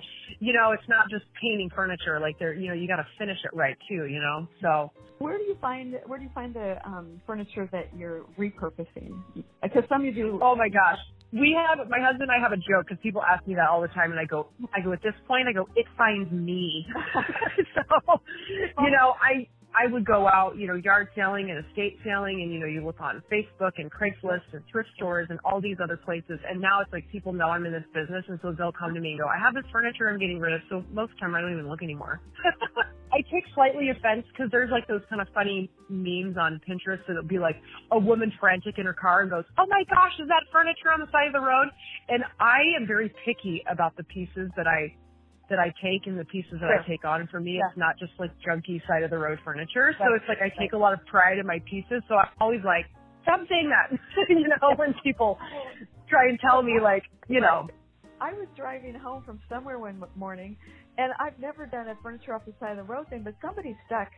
you 0.40 0.52
know, 0.52 0.72
it's 0.72 0.88
not 0.88 1.08
just 1.10 1.24
painting 1.40 1.70
furniture. 1.74 2.20
Like 2.20 2.38
they're, 2.38 2.54
you 2.54 2.68
know, 2.68 2.74
you 2.74 2.88
got 2.88 2.96
to 2.96 3.06
finish 3.18 3.38
it 3.44 3.56
right 3.56 3.76
too, 3.88 4.06
you 4.06 4.20
know. 4.20 4.46
So 4.62 4.90
Where 5.18 5.38
do 5.38 5.44
you 5.44 5.56
find 5.60 5.94
where 6.06 6.18
do 6.18 6.24
you 6.24 6.30
find 6.34 6.54
the 6.54 6.76
um, 6.86 7.20
furniture 7.26 7.68
that 7.72 7.88
you're 7.96 8.24
repurposing? 8.38 9.12
Because 9.62 9.84
some 9.88 10.02
of 10.02 10.06
you 10.06 10.14
do. 10.14 10.40
Oh 10.42 10.56
my 10.56 10.68
gosh. 10.68 10.98
We 11.30 11.54
have, 11.60 11.86
my 11.90 12.00
husband 12.00 12.30
and 12.30 12.32
I 12.32 12.40
have 12.42 12.52
a 12.52 12.56
joke 12.56 12.88
because 12.88 12.96
people 13.02 13.20
ask 13.22 13.46
me 13.46 13.54
that 13.56 13.68
all 13.68 13.82
the 13.82 13.88
time 13.88 14.12
and 14.12 14.18
I 14.18 14.24
go, 14.24 14.48
I 14.74 14.80
go, 14.80 14.92
at 14.94 15.02
this 15.02 15.12
point, 15.26 15.46
I 15.46 15.52
go, 15.52 15.68
it 15.76 15.84
finds 15.98 16.32
me. 16.32 16.86
so, 17.74 18.22
you 18.80 18.90
know, 18.90 19.12
I, 19.20 19.46
I 19.74 19.90
would 19.90 20.04
go 20.04 20.26
out, 20.26 20.56
you 20.56 20.66
know, 20.66 20.74
yard 20.74 21.08
selling 21.14 21.50
and 21.50 21.64
estate 21.64 21.98
selling 22.04 22.42
and, 22.42 22.52
you 22.52 22.58
know, 22.58 22.66
you 22.66 22.84
look 22.84 23.00
on 23.00 23.22
Facebook 23.30 23.72
and 23.76 23.90
Craigslist 23.90 24.48
and 24.52 24.62
thrift 24.70 24.88
stores 24.96 25.28
and 25.30 25.38
all 25.44 25.60
these 25.60 25.76
other 25.82 25.96
places. 25.96 26.40
And 26.48 26.60
now 26.60 26.80
it's 26.80 26.92
like 26.92 27.08
people 27.10 27.32
know 27.32 27.48
I'm 27.48 27.66
in 27.66 27.72
this 27.72 27.84
business 27.94 28.24
and 28.28 28.38
so 28.42 28.52
they'll 28.52 28.72
come 28.72 28.94
to 28.94 29.00
me 29.00 29.10
and 29.10 29.20
go, 29.20 29.26
I 29.26 29.38
have 29.38 29.54
this 29.54 29.64
furniture 29.70 30.08
I'm 30.08 30.18
getting 30.18 30.40
rid 30.40 30.54
of. 30.54 30.60
So 30.68 30.84
most 30.92 31.12
of 31.12 31.16
the 31.16 31.20
time 31.20 31.34
I 31.34 31.40
don't 31.40 31.52
even 31.52 31.68
look 31.68 31.82
anymore. 31.82 32.20
I 33.12 33.22
take 33.32 33.44
slightly 33.54 33.88
offense 33.90 34.24
because 34.32 34.50
there's 34.50 34.70
like 34.70 34.86
those 34.86 35.00
kind 35.08 35.22
of 35.22 35.28
funny 35.32 35.70
memes 35.88 36.36
on 36.36 36.60
Pinterest 36.68 37.00
that 37.06 37.16
will 37.16 37.22
be 37.22 37.38
like 37.38 37.56
a 37.90 37.98
woman 37.98 38.32
frantic 38.38 38.78
in 38.78 38.84
her 38.84 38.92
car 38.92 39.22
and 39.22 39.30
goes, 39.30 39.44
"Oh 39.56 39.66
my 39.66 39.82
gosh, 39.88 40.12
is 40.20 40.28
that 40.28 40.44
furniture 40.52 40.92
on 40.92 41.00
the 41.00 41.10
side 41.10 41.26
of 41.26 41.32
the 41.32 41.40
road?" 41.40 41.68
And 42.08 42.22
I 42.38 42.60
am 42.78 42.86
very 42.86 43.12
picky 43.24 43.64
about 43.70 43.96
the 43.96 44.04
pieces 44.04 44.50
that 44.56 44.66
I 44.66 44.94
that 45.50 45.58
I 45.58 45.72
take 45.82 46.06
and 46.06 46.18
the 46.18 46.24
pieces 46.26 46.60
that 46.60 46.70
Sure. 46.70 46.80
I 46.80 46.88
take 46.88 47.04
on. 47.04 47.20
And 47.20 47.30
for 47.30 47.40
me, 47.40 47.58
Yeah. 47.58 47.68
it's 47.68 47.76
not 47.78 47.98
just 47.98 48.12
like 48.18 48.30
junky 48.46 48.80
side 48.86 49.02
of 49.02 49.10
the 49.10 49.18
road 49.18 49.38
furniture. 49.44 49.94
So 49.98 50.14
it's 50.14 50.24
like 50.28 50.38
I 50.42 50.50
take 50.58 50.72
a 50.72 50.78
lot 50.78 50.92
of 50.92 51.04
pride 51.06 51.38
in 51.38 51.46
my 51.46 51.60
pieces. 51.68 52.02
So 52.08 52.16
I'm 52.16 52.28
always 52.40 52.62
like, 52.64 52.86
stop 53.22 53.40
saying 53.48 53.70
that. 53.70 53.98
you 54.28 54.48
know, 54.48 54.74
when 54.76 54.94
people 55.02 55.38
try 56.08 56.28
and 56.28 56.38
tell 56.40 56.62
me 56.62 56.80
like, 56.82 57.04
you 57.28 57.40
know. 57.40 57.68
I 58.20 58.32
was 58.32 58.48
driving 58.56 58.94
home 58.94 59.22
from 59.24 59.40
somewhere 59.48 59.78
one 59.78 60.02
morning, 60.16 60.56
and 60.98 61.12
I've 61.20 61.38
never 61.38 61.66
done 61.66 61.88
a 61.88 61.94
furniture 62.02 62.34
off 62.34 62.44
the 62.46 62.54
side 62.60 62.78
of 62.78 62.86
the 62.86 62.92
road 62.92 63.08
thing, 63.10 63.22
but 63.24 63.34
somebody 63.42 63.76
stuck, 63.86 64.08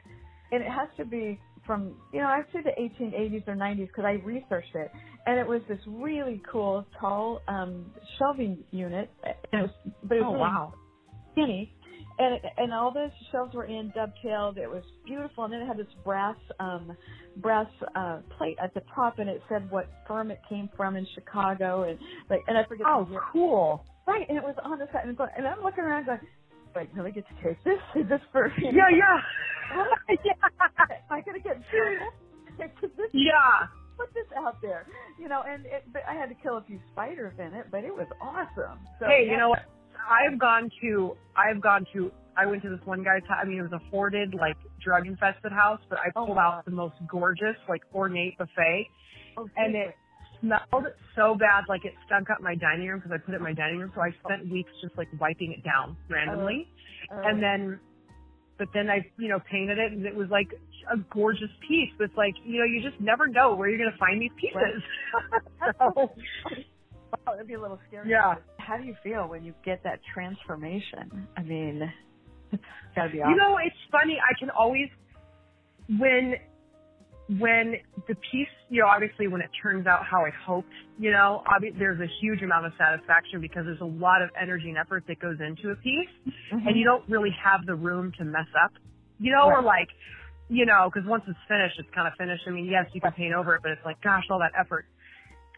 and 0.52 0.62
it 0.62 0.68
has 0.70 0.88
to 0.96 1.04
be 1.04 1.38
from, 1.66 1.94
you 2.12 2.20
know, 2.20 2.26
I'd 2.26 2.46
say 2.52 2.60
the 2.62 3.04
1880s 3.04 3.46
or 3.46 3.54
90s 3.56 3.88
because 3.88 4.04
I 4.06 4.12
researched 4.25 4.75
it, 4.75 4.90
and 5.26 5.38
it 5.38 5.46
was 5.46 5.60
this 5.68 5.80
really 5.87 6.42
cool, 6.50 6.87
tall 6.99 7.42
um 7.49 7.92
shelving 8.18 8.64
unit, 8.70 9.10
and 9.52 9.62
it 9.62 9.62
was, 9.62 9.94
but 10.04 10.16
it 10.16 10.20
was 10.20 10.28
Oh 10.28 10.32
really 10.32 10.40
wow. 10.40 10.75
Skinny. 11.42 11.73
And 12.18 12.38
and 12.59 12.75
all 12.75 12.90
the 12.92 13.11
shelves 13.32 13.54
were 13.54 13.64
in 13.64 13.92
dovetailed. 13.94 14.59
It 14.59 14.68
was 14.68 14.82
beautiful, 15.06 15.44
and 15.44 15.52
then 15.52 15.61
it 15.62 15.66
had 15.66 15.78
this 15.78 15.87
brass 16.04 16.37
um 16.59 16.94
brass 17.38 17.66
uh 17.97 18.18
plate 18.37 18.59
at 18.62 18.75
the 18.75 18.82
top, 18.94 19.18
and 19.18 19.28
it 19.28 19.42
said 19.49 19.70
what 19.70 19.88
firm 20.06 20.30
it 20.30 20.40
came 20.49 20.68
from 20.76 20.97
in 20.97 21.06
Chicago, 21.14 21.85
and 21.85 21.99
like 22.28 22.42
and 22.47 22.59
I 22.59 22.64
forget. 22.64 22.87
Oh, 22.88 23.09
cool. 23.32 23.85
right, 24.06 24.26
and 24.28 24.37
it 24.37 24.44
was 24.44 24.54
on 24.62 24.78
the 24.78 24.87
side, 24.92 25.06
and, 25.06 25.16
and 25.37 25.47
I'm 25.47 25.62
looking 25.62 25.85
around 25.85 26.06
going, 26.06 26.20
wait, 26.76 26.94
do 26.94 27.06
I 27.06 27.11
get 27.11 27.25
to 27.28 27.35
taste 27.42 27.61
this? 27.64 27.78
Is 27.97 28.09
this 28.09 28.20
for? 28.32 28.52
Yeah, 28.61 28.90
yeah. 28.92 29.16
yeah. 30.25 30.32
Am 30.78 30.88
I 31.11 31.20
gonna 31.23 31.38
get 31.40 31.56
in 31.56 31.64
trouble? 31.70 32.12
'Cause 32.80 32.90
this 32.99 33.09
Yeah. 33.14 33.66
put 33.97 34.12
this 34.12 34.26
out 34.37 34.61
there, 34.61 34.85
you 35.18 35.28
know, 35.28 35.42
and 35.49 35.64
it, 35.64 35.85
but 35.92 36.02
I 36.06 36.12
had 36.14 36.28
to 36.28 36.35
kill 36.42 36.59
a 36.59 36.62
few 36.64 36.78
spiders 36.92 37.32
in 37.38 37.54
it, 37.54 37.66
but 37.70 37.85
it 37.85 37.94
was 37.94 38.09
awesome. 38.20 38.78
So, 38.99 39.06
hey, 39.06 39.25
yeah. 39.25 39.32
you 39.32 39.38
know 39.38 39.49
what? 39.49 39.62
I've 40.09 40.38
gone 40.38 40.71
to, 40.83 41.16
I've 41.37 41.61
gone 41.61 41.87
to, 41.95 42.12
I 42.37 42.47
went 42.47 42.62
to 42.62 42.71
this 42.71 42.80
one 42.85 43.02
guy's 43.02 43.23
house. 43.28 43.38
I 43.42 43.47
mean, 43.47 43.59
it 43.59 43.62
was 43.62 43.73
a 43.73 43.80
hoarded, 43.90 44.35
like, 44.35 44.57
drug 44.83 45.07
infested 45.07 45.52
house, 45.52 45.80
but 45.88 45.99
I 45.99 46.11
Oh, 46.16 46.26
pulled 46.26 46.37
wow. 46.37 46.59
out 46.59 46.64
the 46.64 46.71
most 46.71 46.95
gorgeous, 47.09 47.57
like, 47.69 47.83
ornate 47.95 48.38
buffet. 48.38 48.87
Oh, 49.37 49.49
and 49.57 49.75
it 49.75 49.95
smelled 50.40 50.87
so 51.16 51.35
bad, 51.35 51.64
like 51.69 51.85
it 51.85 51.92
stunk 52.07 52.30
up 52.30 52.40
my 52.40 52.54
dining 52.54 52.88
room 52.88 53.00
because 53.00 53.12
I 53.12 53.19
put 53.19 53.35
it 53.35 53.38
in 53.38 53.42
my 53.42 53.52
dining 53.52 53.78
room. 53.78 53.92
So 53.95 54.00
I 54.00 54.11
spent 54.25 54.50
weeks 54.50 54.71
just 54.83 54.97
like 54.97 55.09
wiping 55.21 55.52
it 55.57 55.64
down 55.64 55.97
randomly. 56.09 56.66
Uh, 57.11 57.21
and 57.25 57.42
then, 57.42 57.80
but 58.59 58.69
then 58.75 58.90
I, 58.90 59.04
you 59.19 59.28
know, 59.28 59.38
painted 59.50 59.78
it 59.78 59.92
and 59.92 60.04
it 60.07 60.14
was 60.14 60.28
like 60.30 60.49
a 60.92 60.97
gorgeous 61.12 61.50
piece. 61.69 61.90
But 61.99 62.04
it's 62.04 62.16
like, 62.16 62.35
you 62.45 62.59
know, 62.59 62.64
you 62.64 62.83
just 62.83 63.00
never 63.00 63.26
know 63.26 63.54
where 63.54 63.69
you're 63.69 63.78
going 63.78 63.92
to 63.92 63.99
find 63.99 64.21
these 64.21 64.30
pieces. 64.40 64.83
so, 65.78 66.11
Oh, 67.26 67.35
it'd 67.35 67.47
be 67.49 67.55
a 67.55 67.61
little 67.61 67.79
scary. 67.88 68.11
Yeah. 68.11 68.37
How 68.59 68.76
do 68.76 68.85
you 68.85 68.95
feel 69.02 69.26
when 69.29 69.45
you 69.45 69.55
get 69.64 69.83
that 69.85 70.00
transformation? 70.14 71.29
I 71.37 71.43
mean, 71.43 71.90
it's 72.52 72.62
gotta 72.97 73.11
be 73.11 73.21
awesome. 73.21 73.31
you 73.33 73.37
know, 73.37 73.59
it's 73.59 73.76
funny. 73.90 74.19
I 74.19 74.38
can 74.38 74.50
always, 74.50 74.88
when, 75.99 76.35
when 77.38 77.75
the 78.09 78.14
piece, 78.14 78.49
you 78.69 78.81
know, 78.83 78.88
obviously 78.88 79.29
when 79.29 79.40
it 79.40 79.50
turns 79.62 79.87
out 79.87 80.05
how 80.05 80.25
I 80.25 80.31
hoped, 80.47 80.73
you 80.99 81.11
know, 81.11 81.43
obvi- 81.47 81.76
there's 81.79 82.00
a 82.00 82.09
huge 82.21 82.43
amount 82.43 82.67
of 82.67 82.73
satisfaction 82.79 83.40
because 83.40 83.64
there's 83.67 83.81
a 83.81 83.85
lot 83.85 84.23
of 84.23 84.31
energy 84.40 84.69
and 84.69 84.79
effort 84.79 85.05
that 85.09 85.19
goes 85.21 85.38
into 85.40 85.71
a 85.71 85.76
piece. 85.76 86.09
Mhm. 86.52 86.67
and 86.67 86.76
you 86.76 86.85
don't 86.85 87.09
really 87.09 87.31
have 87.43 87.67
the 87.67 87.75
room 87.75 88.12
to 88.19 88.25
mess 88.25 88.49
up, 88.64 88.73
you 89.19 89.31
know, 89.33 89.45
or 89.47 89.62
like, 89.62 89.88
you 90.49 90.67
know, 90.67 90.90
because 90.93 91.09
once 91.09 91.23
it's 91.29 91.38
finished, 91.47 91.79
it's 91.79 91.88
kind 91.95 92.09
of 92.09 92.14
finished. 92.19 92.43
I 92.47 92.50
mean, 92.50 92.64
yes, 92.67 92.87
you 92.93 93.00
can 93.00 93.12
paint 93.12 93.35
over 93.35 93.55
it, 93.55 93.62
but 93.62 93.71
it's 93.71 93.85
like, 93.85 94.00
gosh, 94.02 94.25
all 94.31 94.40
that 94.40 94.50
effort. 94.59 94.85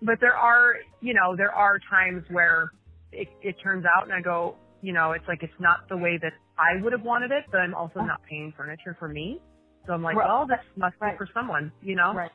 But 0.05 0.19
there 0.21 0.35
are, 0.35 0.75
you 1.01 1.15
know, 1.15 1.37
there 1.37 1.53
are 1.53 1.79
times 1.91 2.25
where 2.31 2.71
it, 3.13 3.29
it 3.43 3.57
turns 3.63 3.85
out 3.87 4.05
and 4.05 4.13
I 4.13 4.21
go, 4.21 4.57
you 4.81 4.93
know, 4.93 5.13
it's 5.13 5.25
like 5.29 5.43
it's 5.43 5.53
not 5.61 5.89
the 5.89 5.97
way 5.97 6.19
that 6.21 6.33
I 6.59 6.83
would 6.83 6.93
have 6.93 7.03
wanted 7.03 7.31
it, 7.31 7.45
but 7.51 7.59
I'm 7.59 7.75
also 7.75 8.01
not 8.01 8.21
paying 8.29 8.53
furniture 8.57 8.97
for 8.99 9.09
me. 9.09 9.41
So 9.87 9.93
I'm 9.93 10.03
like, 10.03 10.17
Right. 10.17 10.27
well, 10.29 10.47
this 10.47 10.59
must 10.77 10.97
Right. 11.01 11.13
be 11.15 11.19
for 11.19 11.29
someone, 11.33 11.73
you 11.83 11.95
know? 11.97 12.13
Right. 12.15 12.31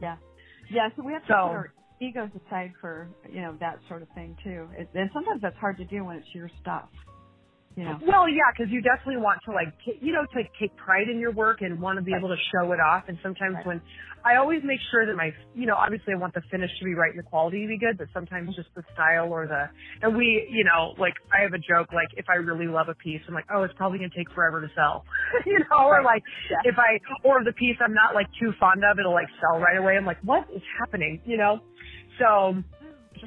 Yeah. 0.00 0.16
Yeah. 0.70 0.88
So 0.96 1.02
we 1.04 1.12
have 1.12 1.22
to 1.22 1.28
So- 1.28 1.34
put 1.48 1.54
our 1.56 1.72
egos 2.00 2.30
aside 2.46 2.72
for 2.80 3.08
you 3.30 3.40
know 3.40 3.56
that 3.60 3.78
sort 3.88 4.02
of 4.02 4.08
thing 4.10 4.36
too. 4.42 4.68
It, 4.76 4.88
and 4.94 5.08
sometimes 5.12 5.40
that's 5.40 5.56
hard 5.58 5.76
to 5.76 5.84
do 5.84 6.04
when 6.04 6.16
it's 6.16 6.34
your 6.34 6.48
stuff. 6.60 6.88
Know. 7.76 7.98
Well, 8.06 8.28
yeah, 8.28 8.52
because 8.52 8.70
you 8.70 8.82
definitely 8.82 9.16
want 9.22 9.40
to 9.46 9.52
like, 9.52 9.72
t- 9.84 9.98
you 10.00 10.12
know, 10.12 10.26
to 10.26 10.42
take 10.60 10.76
pride 10.76 11.08
in 11.08 11.18
your 11.18 11.32
work 11.32 11.62
and 11.62 11.80
want 11.80 11.98
to 11.98 12.02
be 12.04 12.12
able 12.16 12.28
to 12.28 12.36
show 12.52 12.72
it 12.72 12.80
off. 12.80 13.04
And 13.08 13.18
sometimes 13.22 13.56
Right. 13.56 13.66
when 13.66 13.82
I 14.24 14.36
always 14.36 14.60
make 14.62 14.78
sure 14.90 15.06
that 15.06 15.16
my, 15.16 15.32
you 15.54 15.66
know, 15.66 15.74
obviously 15.74 16.12
I 16.12 16.16
want 16.16 16.34
the 16.34 16.42
finish 16.50 16.70
to 16.78 16.84
be 16.84 16.94
right 16.94 17.10
and 17.10 17.18
the 17.18 17.28
quality 17.28 17.62
to 17.62 17.68
be 17.68 17.78
good, 17.78 17.98
but 17.98 18.08
sometimes 18.12 18.50
mm-hmm. 18.50 18.60
just 18.60 18.68
the 18.74 18.84
style 18.92 19.32
or 19.32 19.46
the, 19.46 19.68
and 20.02 20.16
we, 20.16 20.46
you 20.50 20.64
know, 20.64 20.94
like 20.98 21.14
I 21.32 21.42
have 21.42 21.54
a 21.54 21.58
joke, 21.58 21.92
like 21.92 22.08
if 22.16 22.26
I 22.28 22.36
really 22.36 22.66
love 22.66 22.88
a 22.88 22.94
piece, 22.94 23.20
I'm 23.26 23.34
like, 23.34 23.46
oh, 23.52 23.62
it's 23.64 23.74
probably 23.74 23.98
gonna 23.98 24.14
take 24.16 24.30
forever 24.32 24.60
to 24.60 24.68
sell, 24.74 25.04
you 25.46 25.58
know, 25.58 25.86
or 25.86 26.02
like 26.02 26.22
Yeah. 26.50 26.70
if 26.70 26.76
I, 26.78 27.00
or 27.24 27.42
the 27.42 27.52
piece 27.52 27.76
I'm 27.80 27.94
not 27.94 28.14
like 28.14 28.28
too 28.38 28.52
fond 28.60 28.82
of, 28.84 28.98
it'll 28.98 29.14
like 29.14 29.28
sell 29.40 29.58
right 29.58 29.76
away. 29.76 29.96
I'm 29.96 30.06
like, 30.06 30.20
what 30.22 30.48
is 30.54 30.62
happening, 30.78 31.20
you 31.24 31.36
know? 31.36 31.60
So 32.18 32.62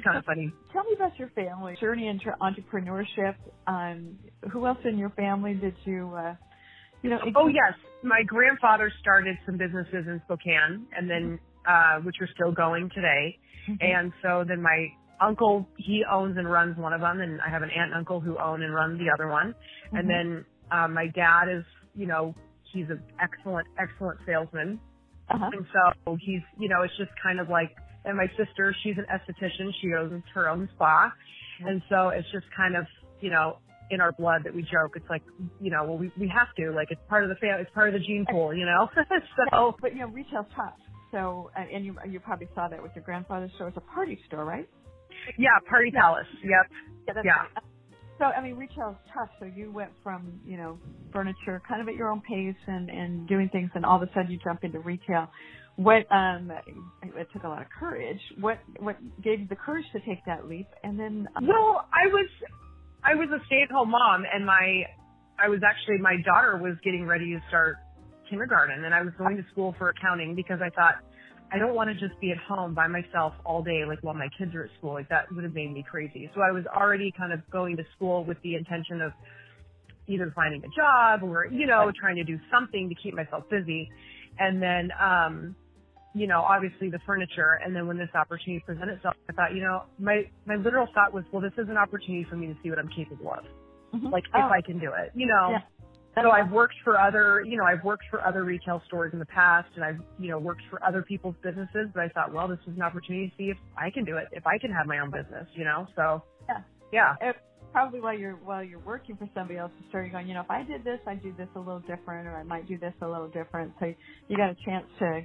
kind 0.04 0.16
of 0.18 0.24
funny. 0.24 0.52
Tell 0.72 0.84
me 0.84 0.94
about 0.96 1.18
your 1.18 1.28
family 1.30 1.76
journey 1.80 2.08
into 2.08 2.32
entrepreneurship. 2.40 3.34
Um, 3.66 4.18
who 4.52 4.66
else 4.66 4.78
in 4.84 4.98
your 4.98 5.10
family 5.10 5.54
did 5.54 5.74
you, 5.84 6.12
uh, 6.16 6.34
you 7.02 7.10
know? 7.10 7.18
Oh 7.36 7.48
yes, 7.48 7.74
my 8.02 8.22
grandfather 8.26 8.92
started 9.00 9.36
some 9.46 9.56
businesses 9.56 10.06
in 10.06 10.20
Spokane, 10.24 10.86
and 10.96 11.08
then 11.10 11.38
uh, 11.66 12.00
which 12.00 12.16
are 12.20 12.28
still 12.34 12.52
going 12.52 12.90
today. 12.94 13.38
Mhm. 13.68 13.82
And 13.82 14.12
so 14.22 14.44
then 14.46 14.62
my 14.62 14.88
uncle, 15.20 15.66
he 15.76 16.04
owns 16.10 16.36
and 16.36 16.50
runs 16.50 16.76
one 16.76 16.92
of 16.92 17.00
them, 17.00 17.20
and 17.20 17.40
I 17.40 17.48
have 17.48 17.62
an 17.62 17.70
aunt 17.70 17.90
and 17.90 17.94
uncle 17.94 18.20
who 18.20 18.38
own 18.38 18.62
and 18.62 18.72
run 18.74 18.98
the 18.98 19.10
other 19.12 19.28
one. 19.28 19.54
Mhm. 19.92 19.98
And 19.98 20.10
then 20.10 20.44
uh, 20.70 20.88
my 20.88 21.08
dad 21.08 21.48
is, 21.48 21.64
you 21.94 22.06
know, 22.06 22.34
he's 22.72 22.88
an 22.90 23.02
excellent, 23.20 23.66
excellent 23.78 24.20
salesman, 24.26 24.78
Uh-huh. 25.28 25.50
and 25.52 25.66
so 25.72 26.16
he's, 26.20 26.42
you 26.58 26.68
know, 26.68 26.82
it's 26.82 26.96
just 26.96 27.10
kind 27.22 27.40
of 27.40 27.48
like. 27.48 27.74
And 28.06 28.16
my 28.16 28.28
sister, 28.38 28.74
she's 28.82 28.96
an 28.98 29.06
esthetician. 29.12 29.72
She 29.82 29.88
owns 29.98 30.24
her 30.34 30.48
own 30.48 30.68
spa, 30.74 31.12
and 31.60 31.82
so 31.90 32.10
it's 32.10 32.30
just 32.32 32.46
kind 32.56 32.76
of, 32.76 32.86
you 33.20 33.30
know, 33.30 33.58
in 33.90 34.00
our 34.00 34.12
blood 34.12 34.42
that 34.44 34.54
we 34.54 34.62
joke. 34.62 34.92
It's 34.96 35.10
like, 35.10 35.22
you 35.60 35.70
know, 35.70 35.84
well, 35.84 35.98
we 35.98 36.12
we 36.18 36.28
have 36.28 36.48
to. 36.58 36.72
Like, 36.72 36.88
it's 36.90 37.02
part 37.08 37.24
of 37.24 37.30
the 37.30 37.36
family. 37.36 37.62
It's 37.62 37.74
part 37.74 37.88
of 37.88 37.94
the 37.94 38.06
gene 38.06 38.26
pool, 38.30 38.54
you 38.54 38.66
know. 38.66 38.88
so 39.52 39.76
but 39.82 39.92
you 39.94 40.00
know, 40.00 40.08
retail's 40.08 40.46
tough. 40.56 40.74
So, 41.12 41.50
and 41.56 41.84
you 41.84 41.96
you 42.10 42.20
probably 42.20 42.48
saw 42.54 42.68
that 42.68 42.82
with 42.82 42.92
your 42.94 43.04
grandfather's 43.04 43.52
store. 43.56 43.68
It's 43.68 43.76
a 43.76 43.80
party 43.94 44.18
store, 44.28 44.44
right? 44.44 44.68
yeah, 45.38 45.50
party 45.68 45.90
Yeah. 45.94 46.00
palace. 46.00 46.26
Yep. 46.42 46.50
Yeah. 47.08 47.14
Yeah. 47.24 47.32
right. 47.32 47.48
So, 48.18 48.24
I 48.26 48.42
mean, 48.42 48.56
retail's 48.56 48.96
tough. 49.14 49.30
So 49.38 49.46
you 49.46 49.72
went 49.72 49.92
from 50.02 50.40
you 50.44 50.56
know 50.56 50.78
furniture, 51.12 51.62
kind 51.68 51.80
of 51.82 51.88
at 51.88 51.94
your 51.94 52.10
own 52.10 52.22
pace, 52.22 52.56
and 52.66 52.90
and 52.90 53.28
doing 53.28 53.48
things, 53.50 53.70
and 53.74 53.84
all 53.84 53.96
of 53.96 54.02
a 54.02 54.12
sudden 54.14 54.30
you 54.30 54.38
jump 54.44 54.64
into 54.64 54.80
retail. 54.80 55.28
What 55.76 56.10
um, 56.10 56.50
it 57.02 57.28
took 57.32 57.44
a 57.44 57.48
lot 57.48 57.60
of 57.60 57.68
courage. 57.78 58.20
What 58.40 58.58
what 58.78 58.96
gave 59.22 59.40
you 59.40 59.46
the 59.46 59.56
courage 59.56 59.84
to 59.92 60.00
take 60.00 60.24
that 60.24 60.48
leap? 60.48 60.66
And 60.82 60.98
then, 60.98 61.28
um, 61.36 61.46
Well, 61.46 61.86
I 61.92 62.08
was 62.08 62.28
I 63.04 63.14
was 63.14 63.28
a 63.30 63.44
stay 63.46 63.60
at 63.62 63.70
home 63.70 63.90
mom 63.90 64.24
and 64.32 64.44
my 64.46 64.84
I 65.38 65.48
was 65.48 65.60
actually 65.62 65.98
my 65.98 66.16
daughter 66.24 66.56
was 66.56 66.74
getting 66.82 67.06
ready 67.06 67.32
to 67.32 67.40
start 67.48 67.76
kindergarten 68.30 68.84
and 68.84 68.94
I 68.94 69.02
was 69.02 69.12
going 69.18 69.36
to 69.36 69.44
school 69.52 69.74
for 69.78 69.90
accounting 69.90 70.34
because 70.34 70.60
I 70.64 70.70
thought 70.70 70.94
I 71.52 71.58
don't 71.58 71.74
want 71.74 71.90
to 71.90 71.94
just 71.94 72.18
be 72.20 72.32
at 72.32 72.38
home 72.38 72.74
by 72.74 72.88
myself 72.88 73.34
all 73.44 73.62
day 73.62 73.84
like 73.86 73.98
while 74.00 74.14
my 74.14 74.28
kids 74.38 74.54
are 74.54 74.64
at 74.64 74.70
school. 74.78 74.94
Like 74.94 75.10
that 75.10 75.30
would 75.32 75.44
have 75.44 75.54
made 75.54 75.72
me 75.72 75.84
crazy. 75.88 76.30
So 76.34 76.40
I 76.40 76.52
was 76.52 76.64
already 76.74 77.12
kind 77.16 77.34
of 77.34 77.40
going 77.50 77.76
to 77.76 77.84
school 77.94 78.24
with 78.24 78.38
the 78.42 78.54
intention 78.54 79.02
of 79.02 79.12
either 80.08 80.32
finding 80.34 80.62
a 80.64 80.68
job 80.74 81.22
or, 81.22 81.46
you 81.46 81.66
know, 81.66 81.92
trying 82.00 82.16
to 82.16 82.24
do 82.24 82.38
something 82.50 82.88
to 82.88 82.94
keep 82.94 83.14
myself 83.14 83.44
busy. 83.50 83.90
And 84.38 84.62
then 84.62 84.90
um 84.98 85.56
you 86.16 86.26
know, 86.28 86.40
obviously 86.42 86.90
the 86.90 87.00
furniture. 87.06 87.60
And 87.64 87.76
then 87.76 87.86
when 87.88 87.98
this 87.98 88.10
opportunity 88.14 88.64
presented 88.66 88.96
itself, 88.98 89.16
I 89.30 89.34
thought, 89.34 89.54
you 89.54 89.62
know, 89.62 89.84
my, 89.98 90.24
my 90.46 90.56
literal 90.56 90.88
thought 90.94 91.14
was, 91.14 91.24
well, 91.32 91.42
this 91.42 91.54
is 91.58 91.68
an 91.70 91.78
opportunity 91.78 92.26
for 92.30 92.36
me 92.36 92.48
to 92.48 92.56
see 92.64 92.70
what 92.70 92.80
I'm 92.80 92.90
capable 92.90 93.32
of. 93.32 93.44
Mhm. 93.94 94.12
Like 94.12 94.24
Oh, 94.34 94.40
if 94.46 94.52
I 94.52 94.62
can 94.62 94.80
do 94.80 94.92
it, 94.98 95.12
you 95.14 95.28
know. 95.28 95.52
Yeah. 95.52 95.62
So 96.16 96.30
I've 96.32 96.50
worked 96.52 96.76
for 96.84 96.98
other, 96.98 97.42
you 97.44 97.58
know, 97.58 97.64
I've 97.64 97.84
worked 97.84 98.04
for 98.10 98.26
other 98.26 98.44
retail 98.44 98.82
stores 98.86 99.12
in 99.14 99.20
the 99.20 99.26
past 99.26 99.68
and 99.76 99.84
I've, 99.84 100.00
you 100.18 100.30
know, 100.30 100.38
worked 100.40 100.62
for 100.70 100.84
other 100.84 101.02
people's 101.02 101.36
businesses, 101.44 101.90
but 101.94 102.02
I 102.04 102.10
thought, 102.10 102.32
well, 102.34 102.48
this 102.48 102.60
is 102.68 102.76
an 102.76 102.82
opportunity 102.82 103.30
to 103.30 103.36
see 103.38 103.50
if 103.50 103.58
I 103.76 103.90
can 103.90 104.04
do 104.04 104.18
it, 104.18 104.28
if 104.32 104.46
I 104.46 104.58
can 104.58 104.72
have 104.72 104.86
my 104.86 105.00
own 105.00 105.10
business, 105.12 105.48
you 105.54 105.64
know, 105.64 105.88
so. 105.96 106.22
Yeah. 106.48 106.62
Yeah. 106.92 107.14
It, 107.20 107.36
probably 107.72 108.00
while 108.00 108.18
you're 108.18 108.36
while 108.36 108.64
you're 108.64 108.80
working 108.80 109.16
for 109.16 109.28
somebody 109.34 109.58
else, 109.58 109.72
you 109.78 109.86
start 109.90 110.12
going, 110.12 110.28
you 110.28 110.34
know, 110.34 110.42
if 110.42 110.50
I 110.50 110.64
did 110.64 110.84
this, 110.84 111.00
I'd 111.06 111.22
do 111.22 111.34
this 111.34 111.48
a 111.56 111.60
little 111.60 111.80
different, 111.80 112.26
or 112.28 112.38
I 112.38 112.44
might 112.44 112.68
do 112.68 112.78
this 112.78 112.94
a 113.02 113.08
little 113.08 113.28
different. 113.28 113.74
So 113.80 113.92
you 114.28 114.36
got 114.36 114.50
a 114.50 114.56
chance 114.66 114.86
to, 115.00 115.22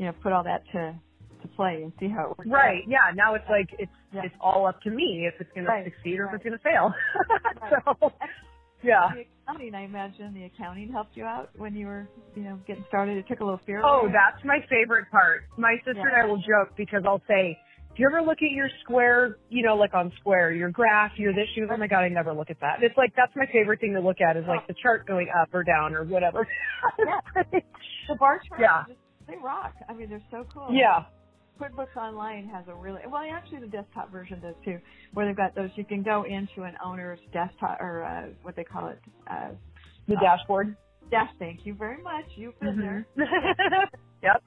you 0.00 0.06
know, 0.06 0.12
put 0.22 0.32
all 0.32 0.42
that 0.44 0.64
to 0.72 0.94
to 1.42 1.48
play 1.56 1.80
and 1.82 1.92
see 1.98 2.08
how 2.08 2.32
it 2.32 2.38
works. 2.38 2.48
out. 2.48 2.52
Right. 2.52 2.82
Yeah. 2.86 2.98
Now 3.14 3.34
it's 3.34 3.48
like, 3.48 3.68
it's, 3.78 3.92
Yeah. 4.12 4.22
it's 4.24 4.34
all 4.40 4.66
up 4.66 4.80
to 4.82 4.90
me 4.90 5.26
if 5.26 5.40
it's 5.40 5.50
going 5.54 5.66
Right. 5.66 5.84
to 5.84 5.90
succeed 5.90 6.20
or 6.20 6.26
Right. 6.26 6.34
if 6.34 6.40
it's 6.40 6.44
going 6.44 6.58
to 6.58 6.62
fail. 6.62 6.92
Right. 7.62 7.82
so, 8.00 8.12
yeah. 8.82 9.08
The 9.14 9.26
accounting, 9.46 9.74
I 9.74 9.82
imagine 9.84 10.34
the 10.34 10.44
accounting 10.44 10.92
helped 10.92 11.16
you 11.16 11.24
out 11.24 11.48
when 11.56 11.74
you 11.74 11.86
were, 11.86 12.08
you 12.34 12.42
know, 12.42 12.58
getting 12.66 12.84
started. 12.88 13.16
It 13.16 13.26
took 13.26 13.40
a 13.40 13.44
little 13.44 13.60
fear. 13.64 13.80
Oh, 13.82 14.08
that's 14.12 14.44
my 14.44 14.58
favorite 14.68 15.10
part. 15.10 15.44
My 15.56 15.76
sister 15.84 16.08
and 16.08 16.16
I 16.16 16.26
will 16.26 16.38
joke 16.38 16.76
because 16.76 17.04
I'll 17.06 17.22
say, 17.26 17.58
do 17.96 18.02
you 18.02 18.08
ever 18.08 18.22
look 18.22 18.38
at 18.42 18.50
your 18.50 18.68
square, 18.84 19.38
you 19.48 19.62
know, 19.62 19.76
like 19.76 19.94
on 19.94 20.12
Square, 20.20 20.52
your 20.52 20.70
graph, 20.70 21.12
your 21.16 21.32
this, 21.32 21.48
you, 21.56 21.66
oh 21.70 21.76
my 21.76 21.86
God, 21.88 22.00
I 22.04 22.08
never 22.08 22.32
look 22.32 22.50
at 22.50 22.60
that. 22.60 22.82
It's 22.82 22.96
like, 22.96 23.12
that's 23.16 23.32
my 23.34 23.46
favorite 23.52 23.80
thing 23.80 23.94
to 23.94 24.00
look 24.00 24.20
at 24.20 24.36
is 24.36 24.44
like 24.46 24.60
oh. 24.62 24.66
the 24.68 24.74
chart 24.82 25.06
going 25.06 25.28
up 25.40 25.48
or 25.54 25.64
down 25.64 25.94
or 25.94 26.04
whatever. 26.04 26.46
Yeah. 26.98 27.42
the 28.08 28.14
bar 28.18 28.40
charts. 28.48 28.60
Yeah. 28.62 28.84
Just, 28.86 28.98
they 29.30 29.36
rock. 29.42 29.74
I 29.88 29.92
mean, 29.94 30.08
they're 30.10 30.22
so 30.30 30.44
cool. 30.52 30.68
yeah. 30.72 31.04
QuickBooks 31.60 31.94
Online 31.96 32.48
has 32.48 32.64
a 32.68 32.74
really 32.74 33.00
well, 33.10 33.22
actually 33.30 33.60
the 33.60 33.66
desktop 33.66 34.10
version 34.10 34.40
does 34.40 34.54
too, 34.64 34.78
where 35.12 35.26
they've 35.26 35.36
got 35.36 35.54
those. 35.54 35.68
You 35.76 35.84
can 35.84 36.02
go 36.02 36.22
into 36.24 36.62
an 36.62 36.74
owner's 36.82 37.18
desktop 37.34 37.78
or 37.80 38.02
uh, 38.04 38.28
what 38.42 38.56
they 38.56 38.64
call 38.64 38.88
it, 38.88 38.98
uh, 39.30 39.50
The 40.08 40.16
dashboard. 40.16 40.74
dash. 41.10 41.28
Thank 41.38 41.66
you 41.66 41.74
very 41.74 42.02
much. 42.02 42.24
You've 42.36 42.58
been 42.60 42.78
there. 42.80 43.06
yep. 44.22 44.42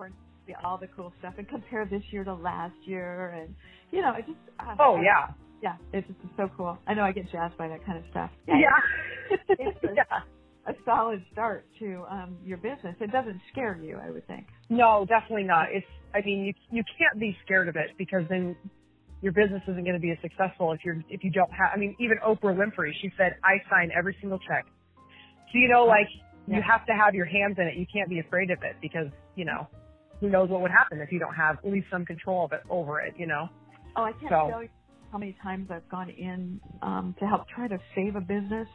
See 0.47 0.53
all 0.63 0.77
the 0.79 0.87
cool 0.87 1.13
stuff 1.19 1.35
and 1.37 1.47
compare 1.47 1.85
this 1.85 2.01
year 2.11 2.23
to 2.23 2.33
last 2.33 2.75
year, 2.85 3.29
and 3.29 3.53
you 3.91 4.01
know, 4.01 4.13
it 4.17 4.25
just. 4.25 4.39
Uh, 4.59 4.75
Oh 4.79 4.99
yeah. 4.99 5.33
yeah, 5.61 5.75
it's 5.93 6.07
just 6.07 6.35
so 6.35 6.49
cool. 6.57 6.77
I 6.87 6.95
know 6.95 7.03
I 7.03 7.11
get 7.11 7.31
jazzed 7.31 7.57
by 7.57 7.67
that 7.67 7.85
kind 7.85 7.99
of 7.99 8.05
stuff. 8.09 8.31
Yeah. 8.47 8.55
It's 9.49 9.77
yeah. 9.95 10.19
A 10.67 10.73
solid 10.85 11.23
start 11.31 11.65
to 11.79 12.05
um, 12.09 12.37
your 12.43 12.57
business. 12.57 12.95
It 12.99 13.11
doesn't 13.11 13.41
scare 13.51 13.77
you, 13.81 13.97
I 14.01 14.09
would 14.11 14.25
think. 14.27 14.47
No, 14.69 15.05
definitely 15.07 15.43
not. 15.43 15.67
It's, 15.71 15.85
I 16.13 16.21
mean, 16.25 16.45
you, 16.45 16.53
you 16.71 16.83
can't 16.97 17.19
be 17.19 17.35
scared 17.45 17.67
of 17.67 17.75
it 17.75 17.91
because 17.97 18.23
then 18.29 18.55
your 19.21 19.33
business 19.33 19.61
isn't 19.67 19.83
going 19.83 19.95
to 19.95 19.99
be 19.99 20.11
as 20.11 20.17
successful 20.21 20.71
if 20.71 20.79
you're, 20.85 21.03
if 21.09 21.23
you 21.23 21.31
don't 21.31 21.51
have, 21.51 21.71
I 21.73 21.77
mean, 21.77 21.95
even 21.99 22.17
Oprah 22.25 22.55
Winfrey, 22.55 22.91
she 23.01 23.11
said, 23.17 23.35
I 23.43 23.57
sign 23.69 23.91
every 23.97 24.15
single 24.21 24.39
check. 24.39 24.65
So, 25.51 25.57
you 25.59 25.67
know, 25.67 25.85
like, 25.85 26.07
you 26.47 26.61
have 26.61 26.85
to 26.87 26.93
have 26.93 27.13
your 27.15 27.25
hands 27.25 27.55
in 27.57 27.67
it. 27.67 27.77
You 27.77 27.85
can't 27.91 28.09
be 28.09 28.19
afraid 28.19 28.51
of 28.51 28.59
it 28.63 28.75
because, 28.81 29.07
you 29.35 29.45
know, 29.45 29.67
who 30.19 30.29
knows 30.29 30.49
what 30.49 30.61
would 30.61 30.71
happen 30.71 30.99
if 30.99 31.11
you 31.11 31.19
don't 31.19 31.33
have 31.35 31.57
at 31.63 31.71
least 31.71 31.87
some 31.91 32.05
control 32.05 32.45
of 32.45 32.51
it 32.53 32.61
over 32.69 32.99
it, 33.01 33.13
you 33.17 33.27
know? 33.27 33.47
Oh, 33.95 34.03
I 34.03 34.11
can't 34.13 34.29
So- 34.29 34.47
tell 34.49 34.63
you 34.63 34.69
how 35.11 35.17
many 35.19 35.37
times 35.43 35.69
I've 35.71 35.87
gone 35.89 36.09
in 36.09 36.59
um, 36.81 37.15
to 37.19 37.27
help 37.27 37.47
try 37.47 37.67
to 37.67 37.77
save 37.95 38.15
a 38.15 38.21
business. 38.21 38.67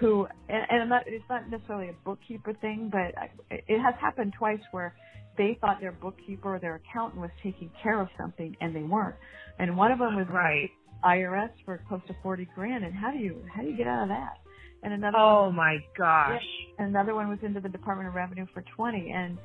Who 0.00 0.26
and, 0.48 0.66
and 0.70 0.90
not, 0.90 1.04
it's 1.06 1.24
not 1.30 1.50
necessarily 1.50 1.90
a 1.90 1.96
bookkeeper 2.04 2.54
thing, 2.60 2.90
but 2.92 3.16
I, 3.18 3.30
it 3.50 3.80
has 3.80 3.94
happened 4.00 4.34
twice 4.38 4.60
where 4.72 4.94
they 5.38 5.58
thought 5.60 5.80
their 5.80 5.92
bookkeeper 5.92 6.56
or 6.56 6.60
their 6.60 6.76
accountant 6.76 7.20
was 7.20 7.30
taking 7.42 7.70
care 7.82 8.00
of 8.00 8.08
something 8.18 8.56
and 8.60 8.74
they 8.76 8.82
weren't. 8.82 9.16
And 9.58 9.76
one 9.76 9.92
of 9.92 9.98
them 10.00 10.16
was 10.16 10.26
Right. 10.28 10.70
IRS 11.04 11.50
for 11.64 11.82
close 11.88 12.02
to 12.08 12.14
forty 12.22 12.48
grand. 12.54 12.84
And 12.84 12.94
how 12.94 13.10
do 13.12 13.18
you 13.18 13.44
how 13.54 13.62
do 13.62 13.68
you 13.68 13.76
get 13.76 13.86
out 13.88 14.04
of 14.04 14.08
that? 14.10 14.34
And 14.82 14.92
another 14.94 15.18
Oh 15.18 15.52
my 15.52 15.78
gosh. 15.98 16.42
and 16.78 16.88
another 16.88 17.14
one 17.14 17.28
was 17.28 17.38
into 17.42 17.60
the 17.60 17.68
Department 17.68 18.08
of 18.08 18.14
Revenue 18.14 18.46
for 18.54 18.64
20 18.76 19.10
and 19.14 19.38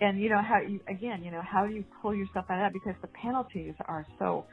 and 0.00 0.20
you 0.20 0.30
know 0.30 0.42
how 0.42 0.60
you 0.60 0.80
again 0.88 1.22
you 1.24 1.30
know 1.30 1.42
how 1.42 1.66
do 1.66 1.74
you 1.74 1.84
pull 2.02 2.14
yourself 2.14 2.46
out 2.50 2.58
of 2.64 2.72
that 2.72 2.74
because 2.74 2.94
the 3.02 3.08
penalties 3.08 3.74
are 3.86 4.06
so 4.18 4.46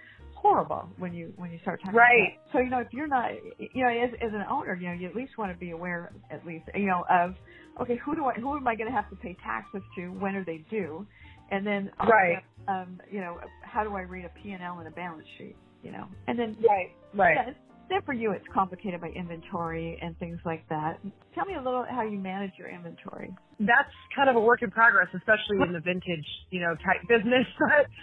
horrible 0.43 0.89
when 0.99 1.15
you 1.15 1.33
when 1.37 1.51
you 1.51 1.59
start 1.63 1.81
talking 1.85 1.97
Right. 1.97 2.39
so 2.53 2.59
you 2.59 2.69
know 2.69 2.79
if 2.81 2.89
you're 2.93 3.07
not 3.07 3.31
you 3.59 3.83
know 3.83 3.89
as 3.89 4.11
as 4.21 4.33
an 4.33 4.45
owner 4.51 4.75
you 4.75 4.87
know 4.89 4.93
you 4.95 5.09
at 5.09 5.15
least 5.17 5.33
want 5.39 5.53
to 5.53 5.59
be 5.59 5.71
aware 5.71 6.13
at 6.31 6.45
least 6.47 6.65
you 6.75 6.87
know 6.87 7.05
of 7.11 7.35
okay 7.81 7.97
who 8.05 8.15
do 8.15 8.25
I 8.25 8.35
who 8.35 8.57
am 8.57 8.67
I 8.67 8.75
going 8.75 8.89
to 8.89 8.95
have 8.95 9.09
to 9.11 9.17
pay 9.17 9.37
taxes 9.43 9.83
to 9.97 10.09
when 10.09 10.35
are 10.35 10.45
they 10.45 10.65
due 10.71 11.07
and 11.51 11.67
then 11.67 11.91
also, 11.99 12.11
Right. 12.11 12.37
um 12.69 13.01
you 13.11 13.21
know 13.21 13.39
how 13.63 13.83
do 13.85 13.95
I 13.95 14.01
read 14.03 14.25
a 14.25 14.29
P&L 14.43 14.79
and 14.79 14.87
a 14.87 14.91
balance 14.91 15.27
sheet 15.39 15.57
you 15.83 15.91
know 15.91 16.07
and 16.27 16.39
then 16.39 16.57
Right. 16.67 16.91
Right. 17.13 17.35
yeah, 17.35 17.45
then 17.89 18.01
for 18.05 18.13
you 18.13 18.33
it's 18.33 18.45
complicated 18.53 19.01
by 19.01 19.09
inventory 19.09 19.99
and 20.01 20.17
things 20.19 20.39
like 20.45 20.67
that. 20.69 20.99
Tell 21.35 21.45
me 21.45 21.55
a 21.55 21.63
little 21.63 21.85
how 21.89 22.03
you 22.03 22.19
manage 22.19 22.53
your 22.59 22.69
inventory. 22.69 23.35
that's 23.59 23.93
kind 24.15 24.29
of 24.29 24.37
a 24.37 24.41
work 24.41 24.63
in 24.63 24.71
progress, 24.71 25.07
especially 25.15 25.63
in 25.63 25.73
the 25.73 25.81
vintage, 25.81 26.27
you 26.51 26.61
know, 26.61 26.75
type 26.83 27.07
business. 27.09 27.47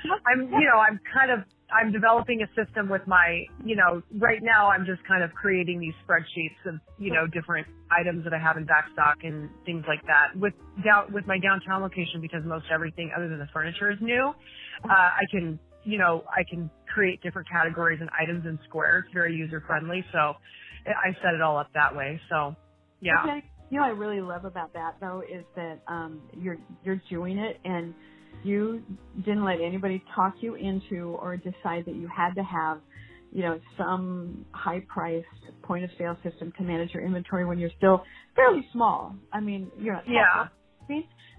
But 0.09 0.21
I'm, 0.27 0.53
you 0.55 0.67
know, 0.67 0.81
I'm 0.81 1.01
kind 1.13 1.31
of, 1.33 1.41
I'm 1.73 1.93
developing 1.93 2.43
a 2.43 2.49
system 2.55 2.89
with 2.89 3.07
my, 3.07 3.45
you 3.65 3.77
know, 3.77 4.03
right 4.19 4.41
now 4.43 4.71
I'm 4.71 4.87
just 4.87 5.03
kind 5.07 5.23
of 5.23 5.33
creating 5.35 5.81
these 5.81 5.95
spreadsheets 6.07 6.59
of, 6.67 6.81
you 6.99 7.13
know, 7.13 7.27
different 7.27 7.67
items 7.91 8.25
that 8.25 8.33
I 8.33 8.39
have 8.39 8.57
in 8.57 8.67
backstock 8.67 9.23
and 9.23 9.49
things 9.65 9.85
like 9.89 10.03
that. 10.07 10.37
With 10.39 10.55
down, 10.85 11.13
with 11.13 11.27
my 11.27 11.39
downtown 11.39 11.83
location, 11.83 12.21
because 12.21 12.43
most 12.45 12.67
everything 12.73 13.11
other 13.17 13.29
than 13.29 13.39
the 13.39 13.49
furniture 13.53 13.91
is 13.91 13.99
new, 14.01 14.33
uh, 14.85 14.93
I 14.93 15.23
can, 15.31 15.59
you 15.85 15.99
know, 15.99 16.25
I 16.29 16.43
can 16.49 16.71
create 16.93 17.23
different 17.23 17.49
categories 17.49 17.99
and 18.01 18.11
items 18.19 18.47
in 18.47 18.59
squares, 18.69 19.05
very 19.15 19.35
user 19.35 19.63
friendly. 19.67 20.05
So 20.13 20.35
I 20.87 21.13
set 21.23 21.35
it 21.35 21.43
all 21.43 21.57
up 21.59 21.69
that 21.75 21.95
way. 21.95 22.21
So 22.29 22.57
yeah. 23.01 23.23
Okay. 23.23 23.45
You 23.71 23.79
know 23.79 23.87
I 23.87 23.91
really 23.91 24.21
love 24.21 24.45
about 24.45 24.73
that 24.73 24.97
though 25.01 25.23
is 25.23 25.45
that 25.57 25.81
um 25.87 26.21
you're 26.37 26.59
you're 26.85 27.01
doing 27.09 27.39
it 27.39 27.59
and 27.65 27.95
you 28.43 28.83
didn't 29.17 29.45
let 29.45 29.61
anybody 29.61 30.03
talk 30.15 30.35
you 30.41 30.55
into 30.55 31.17
or 31.21 31.37
decide 31.37 31.85
that 31.87 31.97
you 31.97 32.09
had 32.15 32.35
to 32.35 32.43
have 32.43 32.81
you 33.33 33.43
know 33.43 33.61
some 33.79 34.47
high 34.53 34.85
priced 34.89 35.27
point 35.63 35.85
of 35.85 35.91
sale 35.99 36.17
system 36.25 36.53
to 36.59 36.65
manage 36.65 36.91
your 36.95 37.05
inventory 37.05 37.45
when 37.47 37.59
you're 37.59 37.71
still 37.77 38.03
fairly 38.37 38.67
small. 38.73 39.17
I 39.33 39.41
mean, 39.41 39.71
you're 39.79 39.95
not 39.95 40.05
Yeah. 40.07 40.49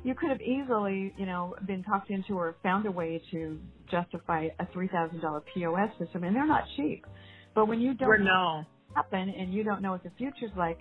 You 0.03 0.15
could 0.15 0.29
have 0.29 0.41
easily, 0.41 1.13
you 1.17 1.25
know, 1.25 1.55
been 1.67 1.83
talked 1.83 2.09
into 2.09 2.33
or 2.37 2.55
found 2.63 2.85
a 2.87 2.91
way 2.91 3.21
to 3.31 3.59
justify 3.91 4.47
a 4.59 4.67
three 4.73 4.87
thousand 4.87 5.21
dollar 5.21 5.41
POS 5.53 5.89
system, 5.99 6.23
and 6.23 6.35
they're 6.35 6.47
not 6.47 6.63
cheap. 6.77 7.05
But 7.55 7.67
when 7.67 7.81
you 7.81 7.93
don't 7.95 8.23
know 8.23 8.65
happen 8.95 9.29
and 9.29 9.53
you 9.53 9.63
don't 9.63 9.81
know 9.81 9.91
what 9.91 10.03
the 10.03 10.11
future's 10.17 10.51
like, 10.57 10.79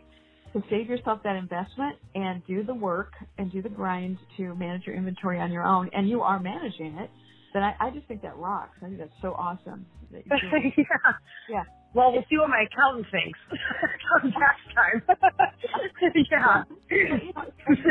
to 0.52 0.62
save 0.70 0.88
yourself 0.88 1.20
that 1.24 1.36
investment 1.36 1.96
and 2.14 2.42
do 2.46 2.64
the 2.64 2.74
work 2.74 3.12
and 3.38 3.52
do 3.52 3.62
the 3.62 3.68
grind 3.68 4.18
to 4.36 4.54
manage 4.54 4.86
your 4.86 4.96
inventory 4.96 5.38
on 5.40 5.52
your 5.52 5.64
own, 5.64 5.90
and 5.92 6.08
you 6.08 6.22
are 6.22 6.40
managing 6.40 6.98
it, 6.98 7.10
then 7.52 7.62
I, 7.62 7.74
I 7.80 7.90
just 7.90 8.06
think 8.06 8.22
that 8.22 8.36
rocks. 8.36 8.76
I 8.82 8.86
think 8.86 8.98
that's 8.98 9.10
so 9.22 9.32
awesome. 9.32 9.86
That 10.12 10.22
you're 10.26 10.38
doing 10.50 10.72
yeah. 10.76 10.84
Yeah. 11.48 11.62
Well, 11.94 12.12
we'll 12.12 12.24
see 12.30 12.38
what 12.38 12.48
my 12.50 12.64
accountant 12.70 13.06
thinks 13.10 13.38
come 14.22 14.32
tax 14.32 14.58
time. 14.74 15.02
yeah. 16.30 16.62
You 16.90 17.32
know, 17.34 17.44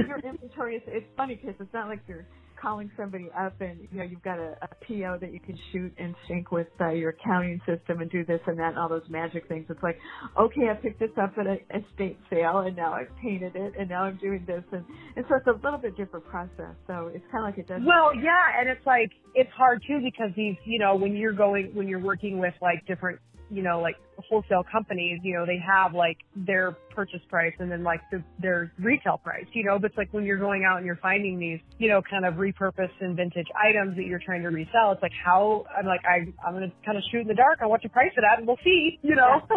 your 0.07 0.19
inventory 0.19 0.77
is 0.77 0.81
it's 0.87 1.05
funny 1.17 1.35
because 1.35 1.55
it's 1.59 1.73
not 1.73 1.87
like 1.87 1.99
you're 2.07 2.25
calling 2.61 2.91
somebody 2.97 3.29
up 3.37 3.59
and 3.61 3.87
you 3.91 3.97
know 3.97 4.03
you've 4.03 4.23
got 4.23 4.39
a, 4.39 4.57
a 4.61 4.67
PO 4.85 5.17
that 5.21 5.31
you 5.31 5.39
can 5.39 5.57
shoot 5.71 5.93
and 5.97 6.15
sync 6.27 6.51
with 6.51 6.67
uh, 6.81 6.89
your 6.89 7.11
accounting 7.11 7.61
system 7.65 8.01
and 8.01 8.09
do 8.11 8.25
this 8.25 8.39
and 8.47 8.57
that 8.59 8.69
and 8.69 8.79
all 8.79 8.89
those 8.89 9.07
magic 9.09 9.47
things. 9.47 9.65
It's 9.69 9.81
like, 9.83 9.97
okay, 10.39 10.69
I 10.69 10.75
picked 10.75 10.99
this 10.99 11.11
up 11.21 11.33
at 11.37 11.47
a 11.47 11.57
estate 11.75 12.19
sale 12.29 12.59
and 12.59 12.75
now 12.75 12.93
I've 12.93 13.15
painted 13.21 13.55
it 13.55 13.73
and 13.79 13.89
now 13.89 14.03
I'm 14.03 14.17
doing 14.17 14.43
this 14.45 14.63
and, 14.71 14.85
and 15.15 15.25
so 15.29 15.35
it's 15.35 15.47
a 15.47 15.63
little 15.63 15.79
bit 15.79 15.95
different 15.97 16.25
process. 16.25 16.75
So 16.87 17.11
it's 17.13 17.25
kind 17.31 17.43
of 17.45 17.49
like 17.49 17.57
it 17.57 17.67
does. 17.67 17.81
Well, 17.85 18.15
yeah, 18.15 18.59
and 18.59 18.69
it's 18.69 18.85
like 18.85 19.11
it's 19.35 19.51
hard 19.55 19.81
too 19.87 19.99
because 20.03 20.31
these, 20.35 20.55
you 20.65 20.79
know, 20.79 20.95
when 20.95 21.15
you're 21.15 21.33
going 21.33 21.71
when 21.73 21.87
you're 21.87 22.03
working 22.03 22.39
with 22.39 22.53
like 22.61 22.85
different, 22.87 23.19
you 23.49 23.63
know, 23.63 23.81
like 23.81 23.95
wholesale 24.29 24.63
companies, 24.71 25.19
you 25.23 25.33
know, 25.33 25.45
they 25.45 25.57
have 25.57 25.93
like 25.93 26.17
their 26.35 26.73
purchase 26.93 27.21
price 27.29 27.53
and 27.59 27.71
then 27.71 27.83
like 27.83 28.01
the, 28.11 28.23
their 28.41 28.71
retail 28.79 29.17
price, 29.17 29.45
you 29.53 29.63
know, 29.63 29.79
but 29.79 29.87
it's 29.91 29.97
like 29.97 30.13
when 30.13 30.23
you're 30.23 30.37
going 30.37 30.65
out 30.69 30.77
and 30.77 30.85
you're 30.85 30.99
finding 31.01 31.39
these, 31.39 31.59
you 31.77 31.87
know, 31.89 32.01
kind 32.09 32.25
of 32.25 32.35
repurposed 32.35 32.99
and 33.01 33.15
vintage 33.15 33.47
items 33.55 33.95
that 33.95 34.05
you're 34.05 34.21
trying 34.23 34.41
to 34.43 34.49
resell, 34.49 34.91
it's 34.91 35.01
like 35.01 35.11
how 35.25 35.65
I'm 35.77 35.85
like 35.85 36.01
I 36.05 36.31
I'm 36.45 36.53
gonna 36.53 36.71
kind 36.85 36.97
of 36.97 37.03
shoot 37.11 37.21
in 37.21 37.27
the 37.27 37.33
dark 37.35 37.61
on 37.61 37.69
what 37.69 37.81
to 37.83 37.89
price 37.89 38.11
it 38.15 38.23
at 38.31 38.39
and 38.39 38.47
we'll 38.47 38.57
see, 38.63 38.99
you 39.01 39.15
know. 39.15 39.41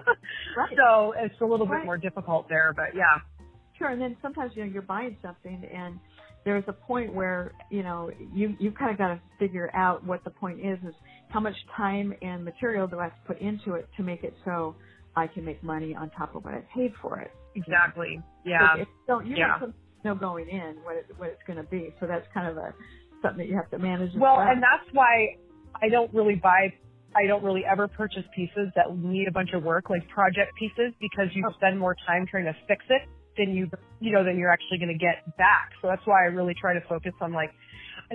Right. 0.57 0.71
so 0.77 1.15
it's 1.17 1.41
a 1.41 1.45
little 1.45 1.67
Right. 1.67 1.81
bit 1.81 1.87
more 1.87 1.99
difficult 1.99 2.49
there, 2.49 2.73
but 2.75 2.95
yeah. 2.95 3.21
Sure, 3.79 3.89
and 3.89 4.01
then 4.01 4.17
sometimes 4.23 4.53
you 4.55 4.65
know 4.65 4.71
you're 4.71 4.83
buying 4.83 5.17
something, 5.23 5.65
and 5.75 5.99
there's 6.45 6.65
a 6.69 6.73
point 6.73 7.13
where 7.15 7.53
you 7.71 7.83
know 7.83 8.11
you 8.35 8.55
you've 8.59 8.75
kind 8.75 8.91
of 8.91 8.99
got 8.99 9.09
to 9.09 9.21
figure 9.39 9.71
out 9.75 10.05
what 10.05 10.23
the 10.25 10.31
point 10.31 10.61
is 10.61 10.79
is 10.87 10.95
how 11.33 11.41
much 11.41 11.57
time 11.77 12.15
and 12.23 12.45
material 12.45 12.87
do 12.87 12.99
I 12.99 13.05
have 13.05 13.15
to 13.15 13.27
put 13.27 13.41
into 13.41 13.75
it 13.75 13.89
to 13.97 14.03
make 14.03 14.25
it 14.25 14.35
so 14.45 14.77
I 15.17 15.27
can 15.27 15.45
make 15.45 15.63
money 15.63 15.95
on 15.95 16.11
top 16.11 16.35
of 16.35 16.45
what 16.45 16.55
I 16.55 16.63
paid 16.75 16.93
for 17.01 17.21
it. 17.21 17.31
Exactly. 17.55 18.21
Yeah. 18.45 18.77
you 18.77 18.87
don't 19.07 19.27
you 19.27 19.37
Yeah. 19.37 19.59
know 20.05 20.15
going 20.15 20.49
in 20.49 20.77
what 20.85 20.97
it, 20.97 21.07
what 21.17 21.29
it's 21.29 21.43
going 21.47 21.59
to 21.59 21.65
be, 21.71 21.95
so 22.01 22.07
that's 22.07 22.27
kind 22.35 22.49
of 22.49 22.57
a 22.57 22.75
something 23.23 23.39
that 23.39 23.49
you 23.49 23.57
have 23.57 23.71
to 23.71 23.79
manage. 23.79 24.15
as 24.15 24.21
Well, 24.21 24.41
and 24.41 24.63
that's 24.63 24.89
why 24.93 25.37
I 25.81 25.89
don't 25.89 26.13
really 26.13 26.35
buy, 26.37 26.73
I 27.15 27.27
don't 27.27 27.43
really 27.45 27.63
ever 27.71 27.89
purchase 27.89 28.25
pieces 28.35 28.69
that 28.77 28.97
need 28.97 29.29
a 29.29 29.33
bunch 29.33 29.51
of 29.55 29.63
work, 29.63 29.91
like 29.91 30.07
project 30.09 30.53
pieces, 30.59 30.93
because 31.01 31.29
you 31.35 31.45
Oh. 31.49 31.53
spend 31.55 31.79
more 31.79 31.97
time 32.07 32.27
trying 32.27 32.47
to 32.47 32.57
fix 32.67 32.85
it 32.91 33.03
than 33.39 33.55
you, 33.55 33.71
you 34.01 34.13
know, 34.13 34.25
than 34.25 34.39
you're 34.39 34.53
actually 34.53 34.79
going 34.79 34.93
to 34.93 34.99
get 34.99 35.25
back. 35.39 35.71
So 35.81 35.89
that's 35.89 36.05
why 36.07 36.23
I 36.25 36.29
really 36.29 36.55
try 36.55 36.75
to 36.75 36.81
focus 36.89 37.13
on 37.21 37.33
like, 37.33 37.51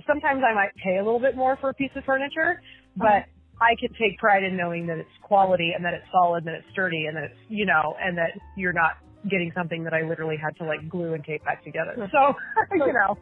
sometimes 0.06 0.43
I 0.43 0.53
might 0.53 0.71
pay 0.84 0.97
a 0.97 1.03
little 1.03 1.19
bit 1.19 1.36
more 1.36 1.58
for 1.58 1.69
a 1.69 1.73
piece 1.73 1.91
of 1.95 2.03
furniture, 2.03 2.62
but 2.97 3.25
I 3.62 3.73
can 3.79 3.89
take 3.97 4.17
pride 4.19 4.43
in 4.43 4.55
knowing 4.57 4.88
that 4.88 4.97
it's 4.97 5.17
quality 5.23 5.71
and 5.75 5.83
that 5.86 5.93
it's 5.93 6.05
solid 6.12 6.45
and 6.45 6.47
that 6.47 6.60
it's 6.62 6.69
sturdy 6.71 7.05
and 7.07 7.15
that 7.17 7.23
it's, 7.25 7.39
you 7.49 7.65
know, 7.65 7.95
and 7.99 8.17
that 8.17 8.31
you're 8.55 8.73
not 8.73 8.97
getting 9.29 9.51
something 9.55 9.83
that 9.83 9.93
I 9.93 10.01
literally 10.03 10.38
had 10.38 10.55
to 10.57 10.63
like 10.63 10.88
glue 10.89 11.13
and 11.13 11.23
tape 11.23 11.43
back 11.43 11.63
together. 11.63 11.95
So, 12.12 12.33
you 12.75 12.93
know. 12.93 13.17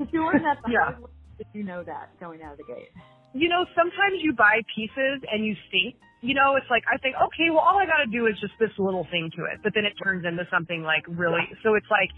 if 0.00 0.08
you 0.12 0.24
learn 0.26 0.42
that 0.42 0.58
Yeah. 0.68 0.98
if 1.38 1.46
you 1.52 1.62
know 1.62 1.82
that 1.84 2.10
going 2.18 2.42
out 2.42 2.52
of 2.52 2.58
the 2.58 2.64
gate. 2.64 2.90
you 3.32 3.48
know, 3.48 3.64
sometimes 3.76 4.18
you 4.22 4.32
buy 4.34 4.60
pieces 4.74 5.22
and 5.30 5.44
you 5.46 5.54
think, 5.70 5.94
you 6.20 6.34
know, 6.34 6.56
it's 6.56 6.66
like 6.68 6.82
I 6.92 6.98
think, 6.98 7.14
okay, 7.14 7.50
well, 7.50 7.60
all 7.60 7.78
I 7.78 7.86
got 7.86 8.02
to 8.04 8.10
do 8.10 8.26
is 8.26 8.34
just 8.40 8.54
this 8.58 8.72
little 8.78 9.06
thing 9.10 9.30
to 9.36 9.44
it, 9.44 9.60
but 9.62 9.72
then 9.74 9.84
it 9.84 9.92
turns 10.02 10.24
into 10.26 10.44
something 10.50 10.82
like 10.82 11.04
really. 11.06 11.46
So 11.62 11.74
it's 11.74 11.86
like, 11.90 12.10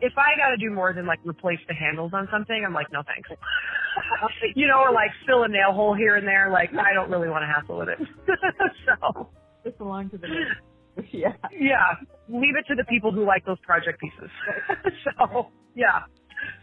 if 0.00 0.12
I 0.16 0.36
got 0.36 0.50
to 0.50 0.56
do 0.56 0.70
more 0.70 0.92
than 0.92 1.06
like 1.06 1.20
replace 1.24 1.60
the 1.68 1.74
handles 1.74 2.12
on 2.14 2.28
something, 2.30 2.64
I'm 2.66 2.74
like, 2.74 2.92
no 2.92 3.02
thanks. 3.02 3.28
you 4.54 4.66
know, 4.66 4.80
or 4.80 4.92
like 4.92 5.10
fill 5.26 5.44
a 5.44 5.48
nail 5.48 5.72
hole 5.72 5.94
here 5.94 6.16
and 6.16 6.26
there. 6.26 6.50
Like 6.50 6.70
I 6.74 6.92
don't 6.92 7.10
really 7.10 7.28
want 7.28 7.42
to 7.42 7.46
hassle 7.46 7.78
with 7.78 7.88
it. 7.88 7.98
so 8.86 9.30
Just 9.64 9.78
belong 9.78 10.10
to 10.10 10.18
the 10.18 10.28
yeah. 11.12 11.34
yeah, 11.52 11.92
leave 12.28 12.56
it 12.56 12.66
to 12.68 12.74
the 12.74 12.84
people 12.84 13.12
who 13.12 13.26
like 13.26 13.44
those 13.44 13.58
project 13.60 14.00
pieces. 14.00 14.30
so 15.04 15.50
yeah. 15.74 16.00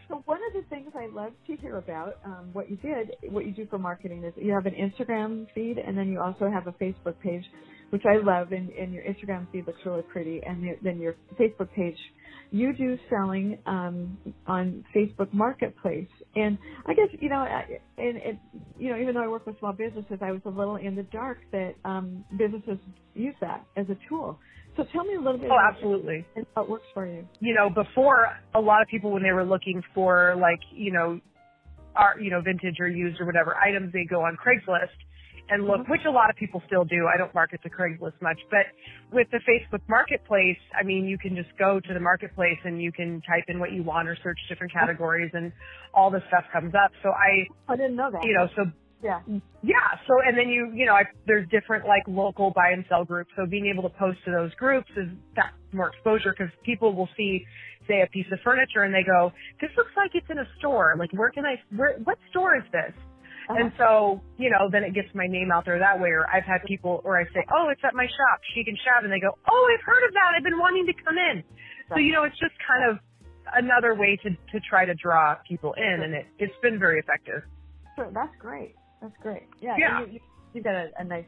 So 0.08 0.22
one 0.26 0.38
of 0.48 0.62
the 0.62 0.68
things 0.68 0.92
I 0.94 1.06
love 1.06 1.32
to 1.46 1.56
hear 1.56 1.78
about 1.78 2.18
um, 2.24 2.50
what 2.52 2.70
you 2.70 2.76
did, 2.76 3.12
what 3.30 3.46
you 3.46 3.52
do 3.52 3.66
for 3.66 3.78
marketing 3.78 4.22
is 4.24 4.32
you 4.36 4.52
have 4.52 4.66
an 4.66 4.74
Instagram 4.74 5.46
feed 5.54 5.78
and 5.78 5.96
then 5.96 6.08
you 6.08 6.20
also 6.20 6.50
have 6.50 6.66
a 6.66 6.72
Facebook 6.72 7.18
page, 7.22 7.44
which 7.90 8.02
I 8.06 8.16
love. 8.16 8.52
And, 8.52 8.70
and 8.70 8.92
your 8.92 9.02
Instagram 9.02 9.50
feed 9.50 9.66
looks 9.66 9.80
really 9.84 10.02
pretty, 10.02 10.42
and 10.44 10.76
then 10.82 11.00
your 11.00 11.14
Facebook 11.38 11.72
page, 11.72 11.96
you 12.54 12.72
do 12.72 12.96
selling 13.10 13.58
um, 13.66 14.16
on 14.46 14.84
Facebook 14.94 15.32
Marketplace. 15.32 16.06
And 16.36 16.56
I 16.86 16.94
guess 16.94 17.08
you 17.18 17.28
know, 17.28 17.38
I, 17.38 17.64
and 17.98 18.16
it, 18.18 18.38
you 18.78 18.90
know, 18.90 18.98
even 18.98 19.14
though 19.14 19.24
I 19.24 19.26
work 19.26 19.44
with 19.44 19.58
small 19.58 19.72
businesses, 19.72 20.18
I 20.22 20.30
was 20.30 20.40
a 20.44 20.50
little 20.50 20.76
in 20.76 20.94
the 20.94 21.02
dark 21.02 21.38
that 21.50 21.74
um, 21.84 22.24
businesses 22.38 22.78
use 23.14 23.34
that 23.40 23.66
as 23.76 23.86
a 23.90 23.96
tool. 24.08 24.38
So 24.76 24.84
tell 24.92 25.02
me 25.02 25.16
a 25.16 25.20
little 25.20 25.38
bit. 25.38 25.50
Oh, 25.50 25.54
about 25.56 25.74
absolutely. 25.74 26.24
And 26.36 26.46
how 26.54 26.62
it 26.62 26.70
works 26.70 26.86
for 26.94 27.06
you. 27.06 27.26
You 27.40 27.54
know, 27.54 27.70
before 27.70 28.28
a 28.54 28.60
lot 28.60 28.82
of 28.82 28.88
people 28.88 29.10
when 29.10 29.24
they 29.24 29.32
were 29.32 29.44
looking 29.44 29.82
for 29.92 30.36
like 30.40 30.60
you 30.72 30.92
know, 30.92 31.20
art, 31.96 32.22
you 32.22 32.30
know, 32.30 32.40
vintage 32.40 32.76
or 32.78 32.86
used 32.86 33.20
or 33.20 33.26
whatever 33.26 33.56
items, 33.56 33.92
they 33.92 34.04
go 34.04 34.20
on 34.22 34.36
Craigslist 34.36 34.94
and 35.50 35.64
look, 35.64 35.80
mm-hmm. 35.80 35.92
which 35.92 36.00
a 36.06 36.10
lot 36.10 36.30
of 36.30 36.36
people 36.36 36.62
still 36.66 36.84
do. 36.84 37.06
I 37.12 37.18
don't 37.18 37.34
market 37.34 37.62
to 37.62 37.70
Craigslist 37.70 38.20
much, 38.22 38.38
but 38.50 38.66
with 39.12 39.28
the 39.30 39.40
Facebook 39.48 39.82
Marketplace, 39.88 40.58
I 40.78 40.82
mean, 40.82 41.04
you 41.04 41.18
can 41.18 41.36
just 41.36 41.50
go 41.58 41.80
to 41.80 41.94
the 41.94 42.00
marketplace 42.00 42.58
and 42.64 42.80
you 42.80 42.92
can 42.92 43.20
type 43.22 43.44
in 43.48 43.58
what 43.58 43.72
you 43.72 43.82
want 43.82 44.08
or 44.08 44.16
search 44.22 44.38
different 44.48 44.72
categories 44.72 45.30
and 45.34 45.52
all 45.92 46.10
the 46.10 46.22
stuff 46.28 46.44
comes 46.52 46.74
up. 46.74 46.92
So 47.02 47.10
I, 47.10 47.72
I 47.72 47.76
didn't 47.76 47.96
know 47.96 48.10
that. 48.10 48.24
You 48.24 48.34
know, 48.34 48.48
so 48.56 48.70
yeah. 49.04 49.20
Yeah. 49.62 49.76
So, 50.08 50.14
and 50.26 50.36
then 50.36 50.48
you, 50.48 50.72
you 50.74 50.86
know, 50.86 50.94
I, 50.94 51.02
there's 51.26 51.46
different 51.50 51.86
like 51.86 52.02
local 52.08 52.50
buy 52.50 52.70
and 52.72 52.86
sell 52.88 53.04
groups. 53.04 53.30
So 53.36 53.44
being 53.44 53.70
able 53.72 53.82
to 53.82 53.94
post 53.98 54.18
to 54.24 54.30
those 54.30 54.54
groups 54.54 54.88
is 54.96 55.08
that 55.36 55.52
more 55.72 55.88
exposure 55.88 56.34
because 56.36 56.52
people 56.64 56.94
will 56.94 57.08
see, 57.14 57.44
say, 57.86 58.00
a 58.00 58.06
piece 58.06 58.26
of 58.32 58.38
furniture 58.42 58.82
and 58.82 58.94
they 58.94 59.04
go, 59.04 59.30
this 59.60 59.70
looks 59.76 59.90
like 59.94 60.12
it's 60.14 60.26
in 60.30 60.38
a 60.38 60.48
store. 60.58 60.96
Like, 60.98 61.12
where 61.12 61.30
can 61.30 61.44
I, 61.44 61.60
where, 61.76 61.98
what 62.04 62.16
store 62.30 62.56
is 62.56 62.64
this? 62.72 62.94
Uh-huh. 63.48 63.60
And 63.60 63.72
so, 63.76 64.22
you 64.38 64.48
know, 64.48 64.70
then 64.72 64.84
it 64.84 64.94
gets 64.94 65.08
my 65.14 65.26
name 65.26 65.52
out 65.52 65.64
there 65.64 65.78
that 65.78 66.00
way. 66.00 66.10
Or 66.10 66.24
I've 66.26 66.44
had 66.44 66.64
people, 66.66 67.02
or 67.04 67.20
I 67.20 67.24
say, 67.34 67.44
oh, 67.52 67.68
it's 67.68 67.82
at 67.84 67.94
my 67.94 68.06
shop, 68.06 68.40
Chic 68.54 68.68
and 68.68 68.78
Shab, 68.78 69.04
and 69.04 69.12
they 69.12 69.20
go, 69.20 69.36
oh, 69.50 69.64
I've 69.68 69.84
heard 69.84 70.04
of 70.08 70.12
that. 70.14 70.32
I've 70.36 70.44
been 70.44 70.58
wanting 70.58 70.86
to 70.86 70.94
come 71.04 71.16
in. 71.18 71.44
So, 71.88 71.98
you 71.98 72.12
know, 72.12 72.24
it's 72.24 72.38
just 72.40 72.54
kind 72.66 72.90
of 72.90 72.98
another 73.54 73.94
way 73.94 74.18
to 74.22 74.30
to 74.30 74.60
try 74.68 74.86
to 74.86 74.94
draw 74.94 75.36
people 75.46 75.74
in, 75.76 76.02
and 76.02 76.14
it 76.14 76.26
it's 76.38 76.56
been 76.62 76.78
very 76.78 76.98
effective. 76.98 77.42
Sure, 77.96 78.10
that's 78.12 78.34
great. 78.38 78.74
That's 79.02 79.14
great. 79.20 79.44
Yeah. 79.60 79.76
Yeah. 79.78 80.00
You, 80.00 80.12
you, 80.14 80.20
you've 80.54 80.64
got 80.64 80.74
a, 80.74 80.88
a 80.98 81.04
nice, 81.04 81.26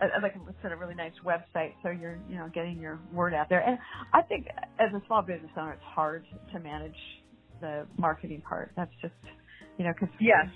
a, 0.00 0.06
like 0.22 0.34
I 0.34 0.40
said, 0.62 0.72
a 0.72 0.76
really 0.76 0.94
nice 0.94 1.12
website, 1.24 1.74
so 1.82 1.90
you're, 1.90 2.18
you 2.28 2.36
know, 2.36 2.48
getting 2.54 2.78
your 2.80 2.98
word 3.12 3.34
out 3.34 3.50
there. 3.50 3.60
And 3.60 3.78
I 4.14 4.22
think 4.22 4.48
as 4.80 4.92
a 4.94 5.02
small 5.06 5.20
business 5.20 5.50
owner, 5.58 5.74
it's 5.74 5.82
hard 5.84 6.24
to 6.52 6.58
manage 6.58 6.96
the 7.60 7.86
marketing 7.98 8.42
part. 8.48 8.72
That's 8.76 8.90
just, 9.02 9.14
you 9.76 9.84
know, 9.84 9.92
because 9.92 10.14
yes, 10.18 10.48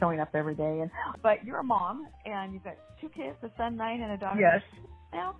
showing 0.00 0.18
up 0.18 0.30
every 0.34 0.54
day. 0.54 0.80
And 0.80 0.90
but 1.22 1.44
you're 1.44 1.58
a 1.58 1.64
mom, 1.64 2.06
and 2.24 2.52
you've 2.52 2.64
got 2.64 2.76
two 3.00 3.08
kids, 3.10 3.36
a 3.42 3.50
son 3.56 3.76
nine 3.76 4.00
and 4.00 4.12
a 4.12 4.16
daughter. 4.16 4.40
Yes. 4.40 4.62
Now, 5.12 5.36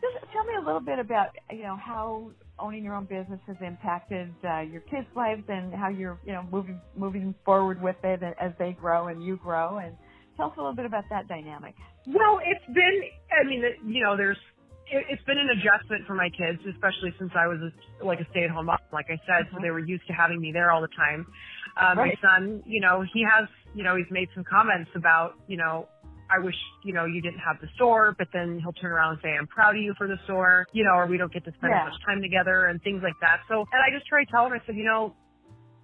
just 0.00 0.24
tell 0.32 0.44
me 0.44 0.54
a 0.62 0.64
little 0.64 0.80
bit 0.80 0.98
about, 0.98 1.30
you 1.50 1.62
know, 1.62 1.76
how 1.76 2.30
owning 2.58 2.84
your 2.84 2.94
own 2.94 3.04
business 3.04 3.40
has 3.46 3.56
impacted 3.60 4.32
uh, 4.44 4.60
your 4.60 4.82
kids' 4.82 5.06
lives 5.14 5.42
and 5.48 5.74
how 5.74 5.88
you're, 5.88 6.18
you 6.24 6.32
know, 6.32 6.44
moving 6.50 6.80
moving 6.96 7.34
forward 7.44 7.82
with 7.82 7.96
it 8.04 8.22
as 8.40 8.52
they 8.58 8.72
grow 8.72 9.08
and 9.08 9.22
you 9.22 9.36
grow 9.36 9.78
and 9.78 9.94
Tell 10.36 10.46
us 10.46 10.52
a 10.56 10.60
little 10.60 10.76
bit 10.76 10.84
about 10.84 11.04
that 11.10 11.28
dynamic. 11.28 11.74
Well, 12.06 12.40
it's 12.44 12.64
been, 12.66 13.00
I 13.32 13.48
mean, 13.48 13.64
you 13.86 14.04
know, 14.04 14.16
there's, 14.16 14.36
it's 14.86 15.22
been 15.24 15.38
an 15.38 15.48
adjustment 15.50 16.06
for 16.06 16.14
my 16.14 16.28
kids, 16.28 16.60
especially 16.70 17.12
since 17.18 17.32
I 17.34 17.48
was 17.48 17.58
a, 17.58 18.04
like 18.04 18.20
a 18.20 18.26
stay-at-home 18.30 18.66
mom, 18.66 18.78
like 18.92 19.06
I 19.08 19.18
said, 19.26 19.46
mm-hmm. 19.46 19.56
so 19.56 19.62
they 19.62 19.70
were 19.70 19.80
used 19.80 20.06
to 20.06 20.12
having 20.12 20.40
me 20.40 20.52
there 20.52 20.70
all 20.70 20.82
the 20.82 20.92
time. 20.94 21.26
Um, 21.80 21.98
right. 21.98 22.16
My 22.22 22.28
son, 22.28 22.62
you 22.66 22.80
know, 22.80 23.02
he 23.12 23.24
has, 23.24 23.48
you 23.76 23.84
know, 23.84 23.94
he's 23.94 24.10
made 24.10 24.28
some 24.34 24.42
comments 24.42 24.90
about, 24.96 25.34
you 25.46 25.58
know, 25.58 25.86
I 26.32 26.42
wish, 26.42 26.56
you 26.82 26.92
know, 26.92 27.04
you 27.04 27.20
didn't 27.20 27.38
have 27.38 27.60
the 27.60 27.68
store, 27.76 28.16
but 28.18 28.26
then 28.32 28.58
he'll 28.58 28.72
turn 28.72 28.90
around 28.90 29.12
and 29.12 29.20
say, 29.22 29.28
I'm 29.38 29.46
proud 29.46 29.76
of 29.76 29.82
you 29.82 29.94
for 29.96 30.08
the 30.08 30.16
store, 30.24 30.66
you 30.72 30.82
know, 30.82 30.96
or 30.96 31.06
we 31.06 31.18
don't 31.18 31.32
get 31.32 31.44
to 31.44 31.52
spend 31.58 31.70
yeah. 31.70 31.86
as 31.86 31.92
much 31.92 32.00
time 32.04 32.22
together 32.22 32.66
and 32.66 32.82
things 32.82 33.02
like 33.04 33.14
that. 33.20 33.44
So, 33.48 33.60
and 33.60 33.80
I 33.84 33.94
just 33.94 34.08
try 34.08 34.24
to 34.24 34.30
tell 34.30 34.46
him, 34.46 34.52
I 34.54 34.64
said, 34.66 34.74
you 34.74 34.84
know, 34.84 35.14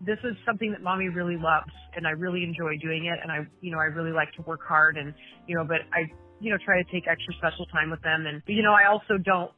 this 0.00 0.18
is 0.24 0.34
something 0.44 0.72
that 0.72 0.82
mommy 0.82 1.08
really 1.08 1.36
loves 1.36 1.70
and 1.94 2.08
I 2.08 2.10
really 2.10 2.42
enjoy 2.42 2.74
doing 2.80 3.06
it 3.06 3.20
and 3.22 3.30
I, 3.30 3.46
you 3.60 3.70
know, 3.70 3.78
I 3.78 3.86
really 3.92 4.10
like 4.10 4.32
to 4.34 4.42
work 4.42 4.66
hard 4.66 4.96
and, 4.96 5.14
you 5.46 5.54
know, 5.54 5.62
but 5.62 5.84
I, 5.92 6.10
you 6.40 6.50
know, 6.50 6.58
try 6.64 6.82
to 6.82 6.90
take 6.90 7.06
extra 7.06 7.34
special 7.38 7.66
time 7.66 7.90
with 7.90 8.02
them 8.02 8.26
and, 8.26 8.42
you 8.48 8.62
know, 8.64 8.72
I 8.72 8.90
also 8.90 9.14
don't, 9.22 9.52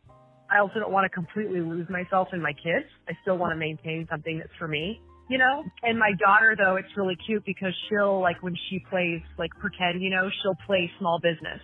I 0.51 0.59
also 0.59 0.81
don't 0.81 0.93
want 0.93 1.07
to 1.07 1.09
completely 1.09 1.61
lose 1.61 1.89
myself 1.89 2.29
in 2.35 2.43
my 2.43 2.53
kids. 2.53 2.85
I 3.09 3.17
still 3.23 3.39
want 3.39 3.53
to 3.53 3.57
maintain 3.57 4.07
something 4.11 4.39
that's 4.39 4.53
for 4.59 4.69
me, 4.69 5.01
you 5.29 5.39
know? 5.39 5.65
And 5.83 5.99
my 5.99 6.13
daughter 6.19 6.57
though, 6.57 6.77
it's 6.77 6.89
really 6.97 7.17
cute 7.27 7.45
because 7.45 7.73
she'll 7.89 8.21
like 8.21 8.43
when 8.43 8.55
she 8.69 8.85
plays 8.91 9.21
like 9.39 9.51
pretend, 9.61 10.03
you 10.03 10.11
know, 10.11 10.29
she'll 10.43 10.59
play 10.67 10.91
small 10.99 11.19
business. 11.21 11.61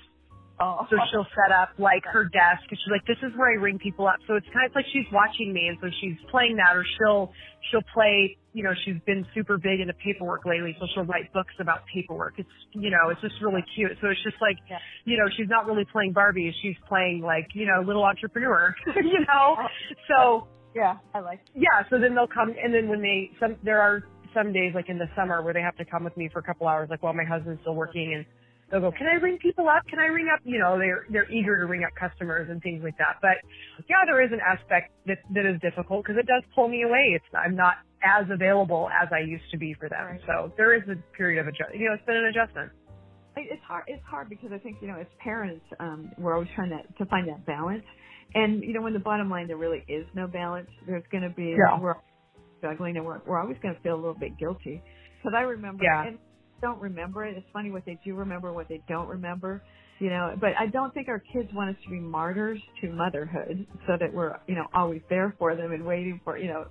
Oh. 0.60 0.86
So 0.90 0.96
she'll 1.10 1.26
set 1.32 1.56
up 1.56 1.70
like 1.78 2.04
her 2.04 2.24
desk 2.24 2.68
and 2.68 2.76
she's 2.76 2.92
like, 2.92 3.06
this 3.06 3.16
is 3.22 3.32
where 3.36 3.48
I 3.48 3.56
ring 3.56 3.78
people 3.78 4.06
up. 4.06 4.16
So 4.28 4.34
it's 4.34 4.46
kind 4.52 4.68
of 4.68 4.74
like 4.74 4.84
she's 4.92 5.08
watching 5.10 5.54
me 5.54 5.68
and 5.68 5.78
so 5.80 5.88
she's 6.00 6.20
playing 6.30 6.56
that 6.56 6.76
or 6.76 6.84
she'll, 6.84 7.32
she'll 7.70 7.84
play, 7.94 8.36
you 8.52 8.62
know, 8.62 8.72
she's 8.84 9.00
been 9.06 9.24
super 9.32 9.56
big 9.56 9.80
into 9.80 9.94
paperwork 9.94 10.44
lately. 10.44 10.76
So 10.78 10.86
she'll 10.92 11.08
write 11.08 11.32
books 11.32 11.54
about 11.60 11.80
paperwork. 11.88 12.34
It's, 12.36 12.56
you 12.72 12.90
know, 12.90 13.08
it's 13.08 13.22
just 13.22 13.40
really 13.40 13.64
cute. 13.74 13.92
So 14.02 14.08
it's 14.08 14.22
just 14.22 14.36
like, 14.42 14.58
yeah. 14.68 14.76
you 15.06 15.16
know, 15.16 15.32
she's 15.34 15.48
not 15.48 15.64
really 15.64 15.86
playing 15.90 16.12
Barbie. 16.12 16.54
She's 16.60 16.76
playing 16.86 17.22
like, 17.24 17.48
you 17.54 17.64
know, 17.64 17.80
little 17.80 18.04
entrepreneur, 18.04 18.74
you 18.96 19.20
know? 19.20 19.56
Oh. 19.56 19.66
So. 20.08 20.48
Yeah, 20.74 20.98
I 21.14 21.20
like. 21.20 21.40
Yeah. 21.54 21.82
So 21.90 21.98
then 21.98 22.14
they'll 22.14 22.28
come 22.28 22.54
and 22.62 22.72
then 22.72 22.88
when 22.88 23.02
they, 23.02 23.30
some, 23.40 23.56
there 23.62 23.80
are 23.80 24.02
some 24.34 24.52
days 24.52 24.72
like 24.74 24.88
in 24.88 24.98
the 24.98 25.08
summer 25.16 25.42
where 25.42 25.52
they 25.52 25.62
have 25.62 25.76
to 25.76 25.84
come 25.84 26.04
with 26.04 26.16
me 26.16 26.28
for 26.32 26.38
a 26.38 26.42
couple 26.42 26.68
hours, 26.68 26.88
like 26.90 27.02
while 27.02 27.14
my 27.14 27.24
husband's 27.24 27.60
still 27.62 27.74
working 27.74 28.14
and, 28.14 28.26
they'll 28.70 28.80
go, 28.80 28.92
can 28.92 29.06
I 29.06 29.14
ring 29.14 29.38
people 29.42 29.68
up? 29.68 29.82
Can 29.88 29.98
I 29.98 30.06
ring 30.06 30.28
up? 30.32 30.40
You 30.44 30.58
know, 30.58 30.78
they're, 30.78 31.04
they're 31.10 31.30
eager 31.30 31.58
to 31.58 31.66
ring 31.66 31.82
up 31.84 31.90
customers 31.98 32.48
and 32.50 32.62
things 32.62 32.82
like 32.82 32.96
that. 32.98 33.18
But 33.20 33.42
yeah, 33.88 34.06
there 34.06 34.22
is 34.22 34.30
an 34.32 34.40
aspect 34.40 34.92
that, 35.06 35.18
that 35.34 35.44
is 35.46 35.60
difficult 35.60 36.04
because 36.04 36.18
it 36.18 36.26
does 36.26 36.42
pull 36.54 36.68
me 36.68 36.82
away. 36.82 37.12
It's, 37.14 37.24
I'm 37.34 37.56
not 37.56 37.82
as 38.02 38.26
available 38.30 38.88
as 38.90 39.08
I 39.12 39.20
used 39.26 39.50
to 39.50 39.58
be 39.58 39.74
for 39.74 39.88
them. 39.88 40.06
Right. 40.06 40.20
So 40.26 40.52
there 40.56 40.74
is 40.74 40.82
a 40.88 40.96
period 41.16 41.40
of 41.40 41.48
adjustment. 41.48 41.80
You 41.80 41.88
know, 41.88 41.94
it's 41.94 42.06
been 42.06 42.16
an 42.16 42.26
adjustment. 42.26 42.70
It's 43.36 43.62
hard. 43.66 43.84
It's 43.86 44.02
hard 44.04 44.28
because 44.28 44.50
I 44.52 44.58
think 44.58 44.78
you 44.80 44.88
know, 44.88 44.98
as 44.98 45.06
parents, 45.22 45.64
um, 45.78 46.10
we're 46.18 46.34
always 46.34 46.48
trying 46.54 46.70
to 46.70 46.82
to 46.98 47.08
find 47.08 47.28
that 47.28 47.46
balance. 47.46 47.84
And 48.34 48.62
you 48.62 48.72
know, 48.72 48.82
when 48.82 48.92
the 48.92 48.98
bottom 48.98 49.30
line 49.30 49.48
there 49.48 49.56
really 49.56 49.84
is 49.88 50.06
no 50.14 50.26
balance, 50.26 50.68
there's 50.86 51.04
going 51.10 51.22
to 51.22 51.30
be 51.30 51.56
yeah. 51.58 51.78
we're 51.80 51.94
struggling, 52.58 52.96
and 52.96 53.04
we're 53.04 53.20
we're 53.26 53.40
always 53.40 53.56
going 53.62 53.74
to 53.74 53.80
feel 53.80 53.94
a 53.94 53.96
little 53.96 54.14
bit 54.14 54.38
guilty. 54.38 54.82
Because 55.18 55.36
I 55.36 55.42
remember, 55.42 55.84
yeah. 55.84 56.06
and 56.06 56.18
don't 56.62 56.80
remember 56.80 57.24
it. 57.24 57.36
It's 57.36 57.46
funny 57.52 57.70
what 57.70 57.84
they 57.84 57.98
do 58.04 58.14
remember, 58.14 58.52
what 58.52 58.68
they 58.68 58.82
don't 58.88 59.08
remember. 59.08 59.62
You 59.98 60.08
know, 60.08 60.34
but 60.40 60.50
I 60.58 60.66
don't 60.66 60.94
think 60.94 61.08
our 61.08 61.22
kids 61.32 61.50
want 61.52 61.76
us 61.76 61.82
to 61.84 61.90
be 61.90 62.00
martyrs 62.00 62.58
to 62.80 62.90
motherhood, 62.90 63.66
so 63.86 63.94
that 63.98 64.12
we're 64.12 64.38
you 64.46 64.54
know 64.54 64.66
always 64.74 65.02
there 65.10 65.34
for 65.38 65.54
them 65.56 65.72
and 65.72 65.84
waiting 65.84 66.20
for 66.24 66.38
you 66.38 66.48
know. 66.48 66.66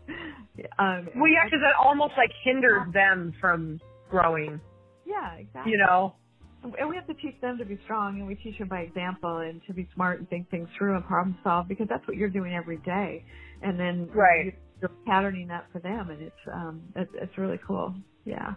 Um, 0.79 1.09
well, 1.15 1.29
yeah, 1.31 1.45
because 1.45 1.59
that 1.61 1.75
almost 1.79 2.13
like 2.17 2.31
hinders 2.43 2.91
them 2.93 3.33
from 3.39 3.79
growing. 4.09 4.59
Yeah, 5.05 5.33
exactly. 5.33 5.71
You 5.71 5.77
know. 5.77 6.15
And 6.61 6.89
we 6.89 6.95
have 6.95 7.07
to 7.07 7.13
teach 7.13 7.39
them 7.41 7.57
to 7.57 7.65
be 7.65 7.79
strong, 7.85 8.19
and 8.19 8.27
we 8.27 8.35
teach 8.35 8.57
them 8.59 8.67
by 8.67 8.81
example, 8.81 9.37
and 9.37 9.61
to 9.67 9.73
be 9.73 9.87
smart 9.95 10.19
and 10.19 10.29
think 10.29 10.49
things 10.49 10.67
through 10.77 10.95
and 10.95 11.05
problem 11.05 11.37
solve, 11.43 11.67
because 11.67 11.87
that's 11.89 12.05
what 12.07 12.17
you're 12.17 12.29
doing 12.29 12.53
every 12.53 12.77
day. 12.77 13.23
And 13.61 13.79
then 13.79 14.09
right. 14.13 14.53
you're 14.81 14.91
patterning 15.05 15.47
that 15.47 15.67
for 15.71 15.79
them, 15.79 16.09
and 16.09 16.21
it's 16.21 16.35
um, 16.53 16.81
it's, 16.95 17.11
it's 17.15 17.37
really 17.37 17.59
cool. 17.65 17.93
Yeah. 18.25 18.53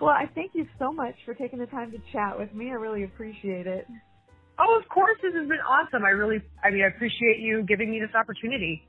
Well, 0.00 0.10
I 0.10 0.30
thank 0.34 0.52
you 0.54 0.66
so 0.78 0.92
much 0.92 1.14
for 1.24 1.34
taking 1.34 1.58
the 1.58 1.66
time 1.66 1.90
to 1.92 1.98
chat 2.12 2.38
with 2.38 2.52
me. 2.54 2.70
I 2.70 2.74
really 2.74 3.04
appreciate 3.04 3.66
it. 3.66 3.86
Oh, 4.58 4.78
of 4.80 4.88
course. 4.88 5.18
This 5.22 5.34
has 5.34 5.48
been 5.48 5.58
awesome. 5.58 6.04
I 6.04 6.10
really, 6.10 6.40
I 6.62 6.70
mean, 6.70 6.82
I 6.84 6.88
appreciate 6.88 7.40
you 7.40 7.64
giving 7.66 7.90
me 7.90 8.00
this 8.00 8.14
opportunity. 8.14 8.86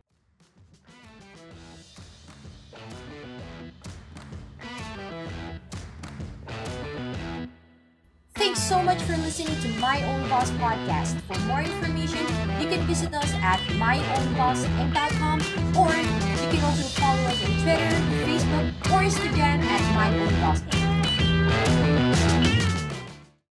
so 8.65 8.81
much 8.81 8.97
for 9.03 9.15
listening 9.17 9.55
to 9.61 9.67
My 9.79 10.03
Own 10.05 10.27
Boss 10.27 10.49
podcast. 10.57 11.21
For 11.29 11.37
more 11.45 11.61
information, 11.61 12.25
you 12.59 12.67
can 12.67 12.81
visit 12.87 13.13
us 13.13 13.31
at 13.35 13.59
myownbossinc.com 13.77 15.39
or 15.77 15.93
you 15.93 16.49
can 16.49 16.63
also 16.63 16.83
follow 16.99 17.21
us 17.29 17.45
on 17.45 17.51
Twitter, 17.61 17.91
Facebook, 18.25 18.73
or 18.89 19.03
Instagram 19.05 19.61
at 19.61 19.81
myownbossinc. 19.93 22.24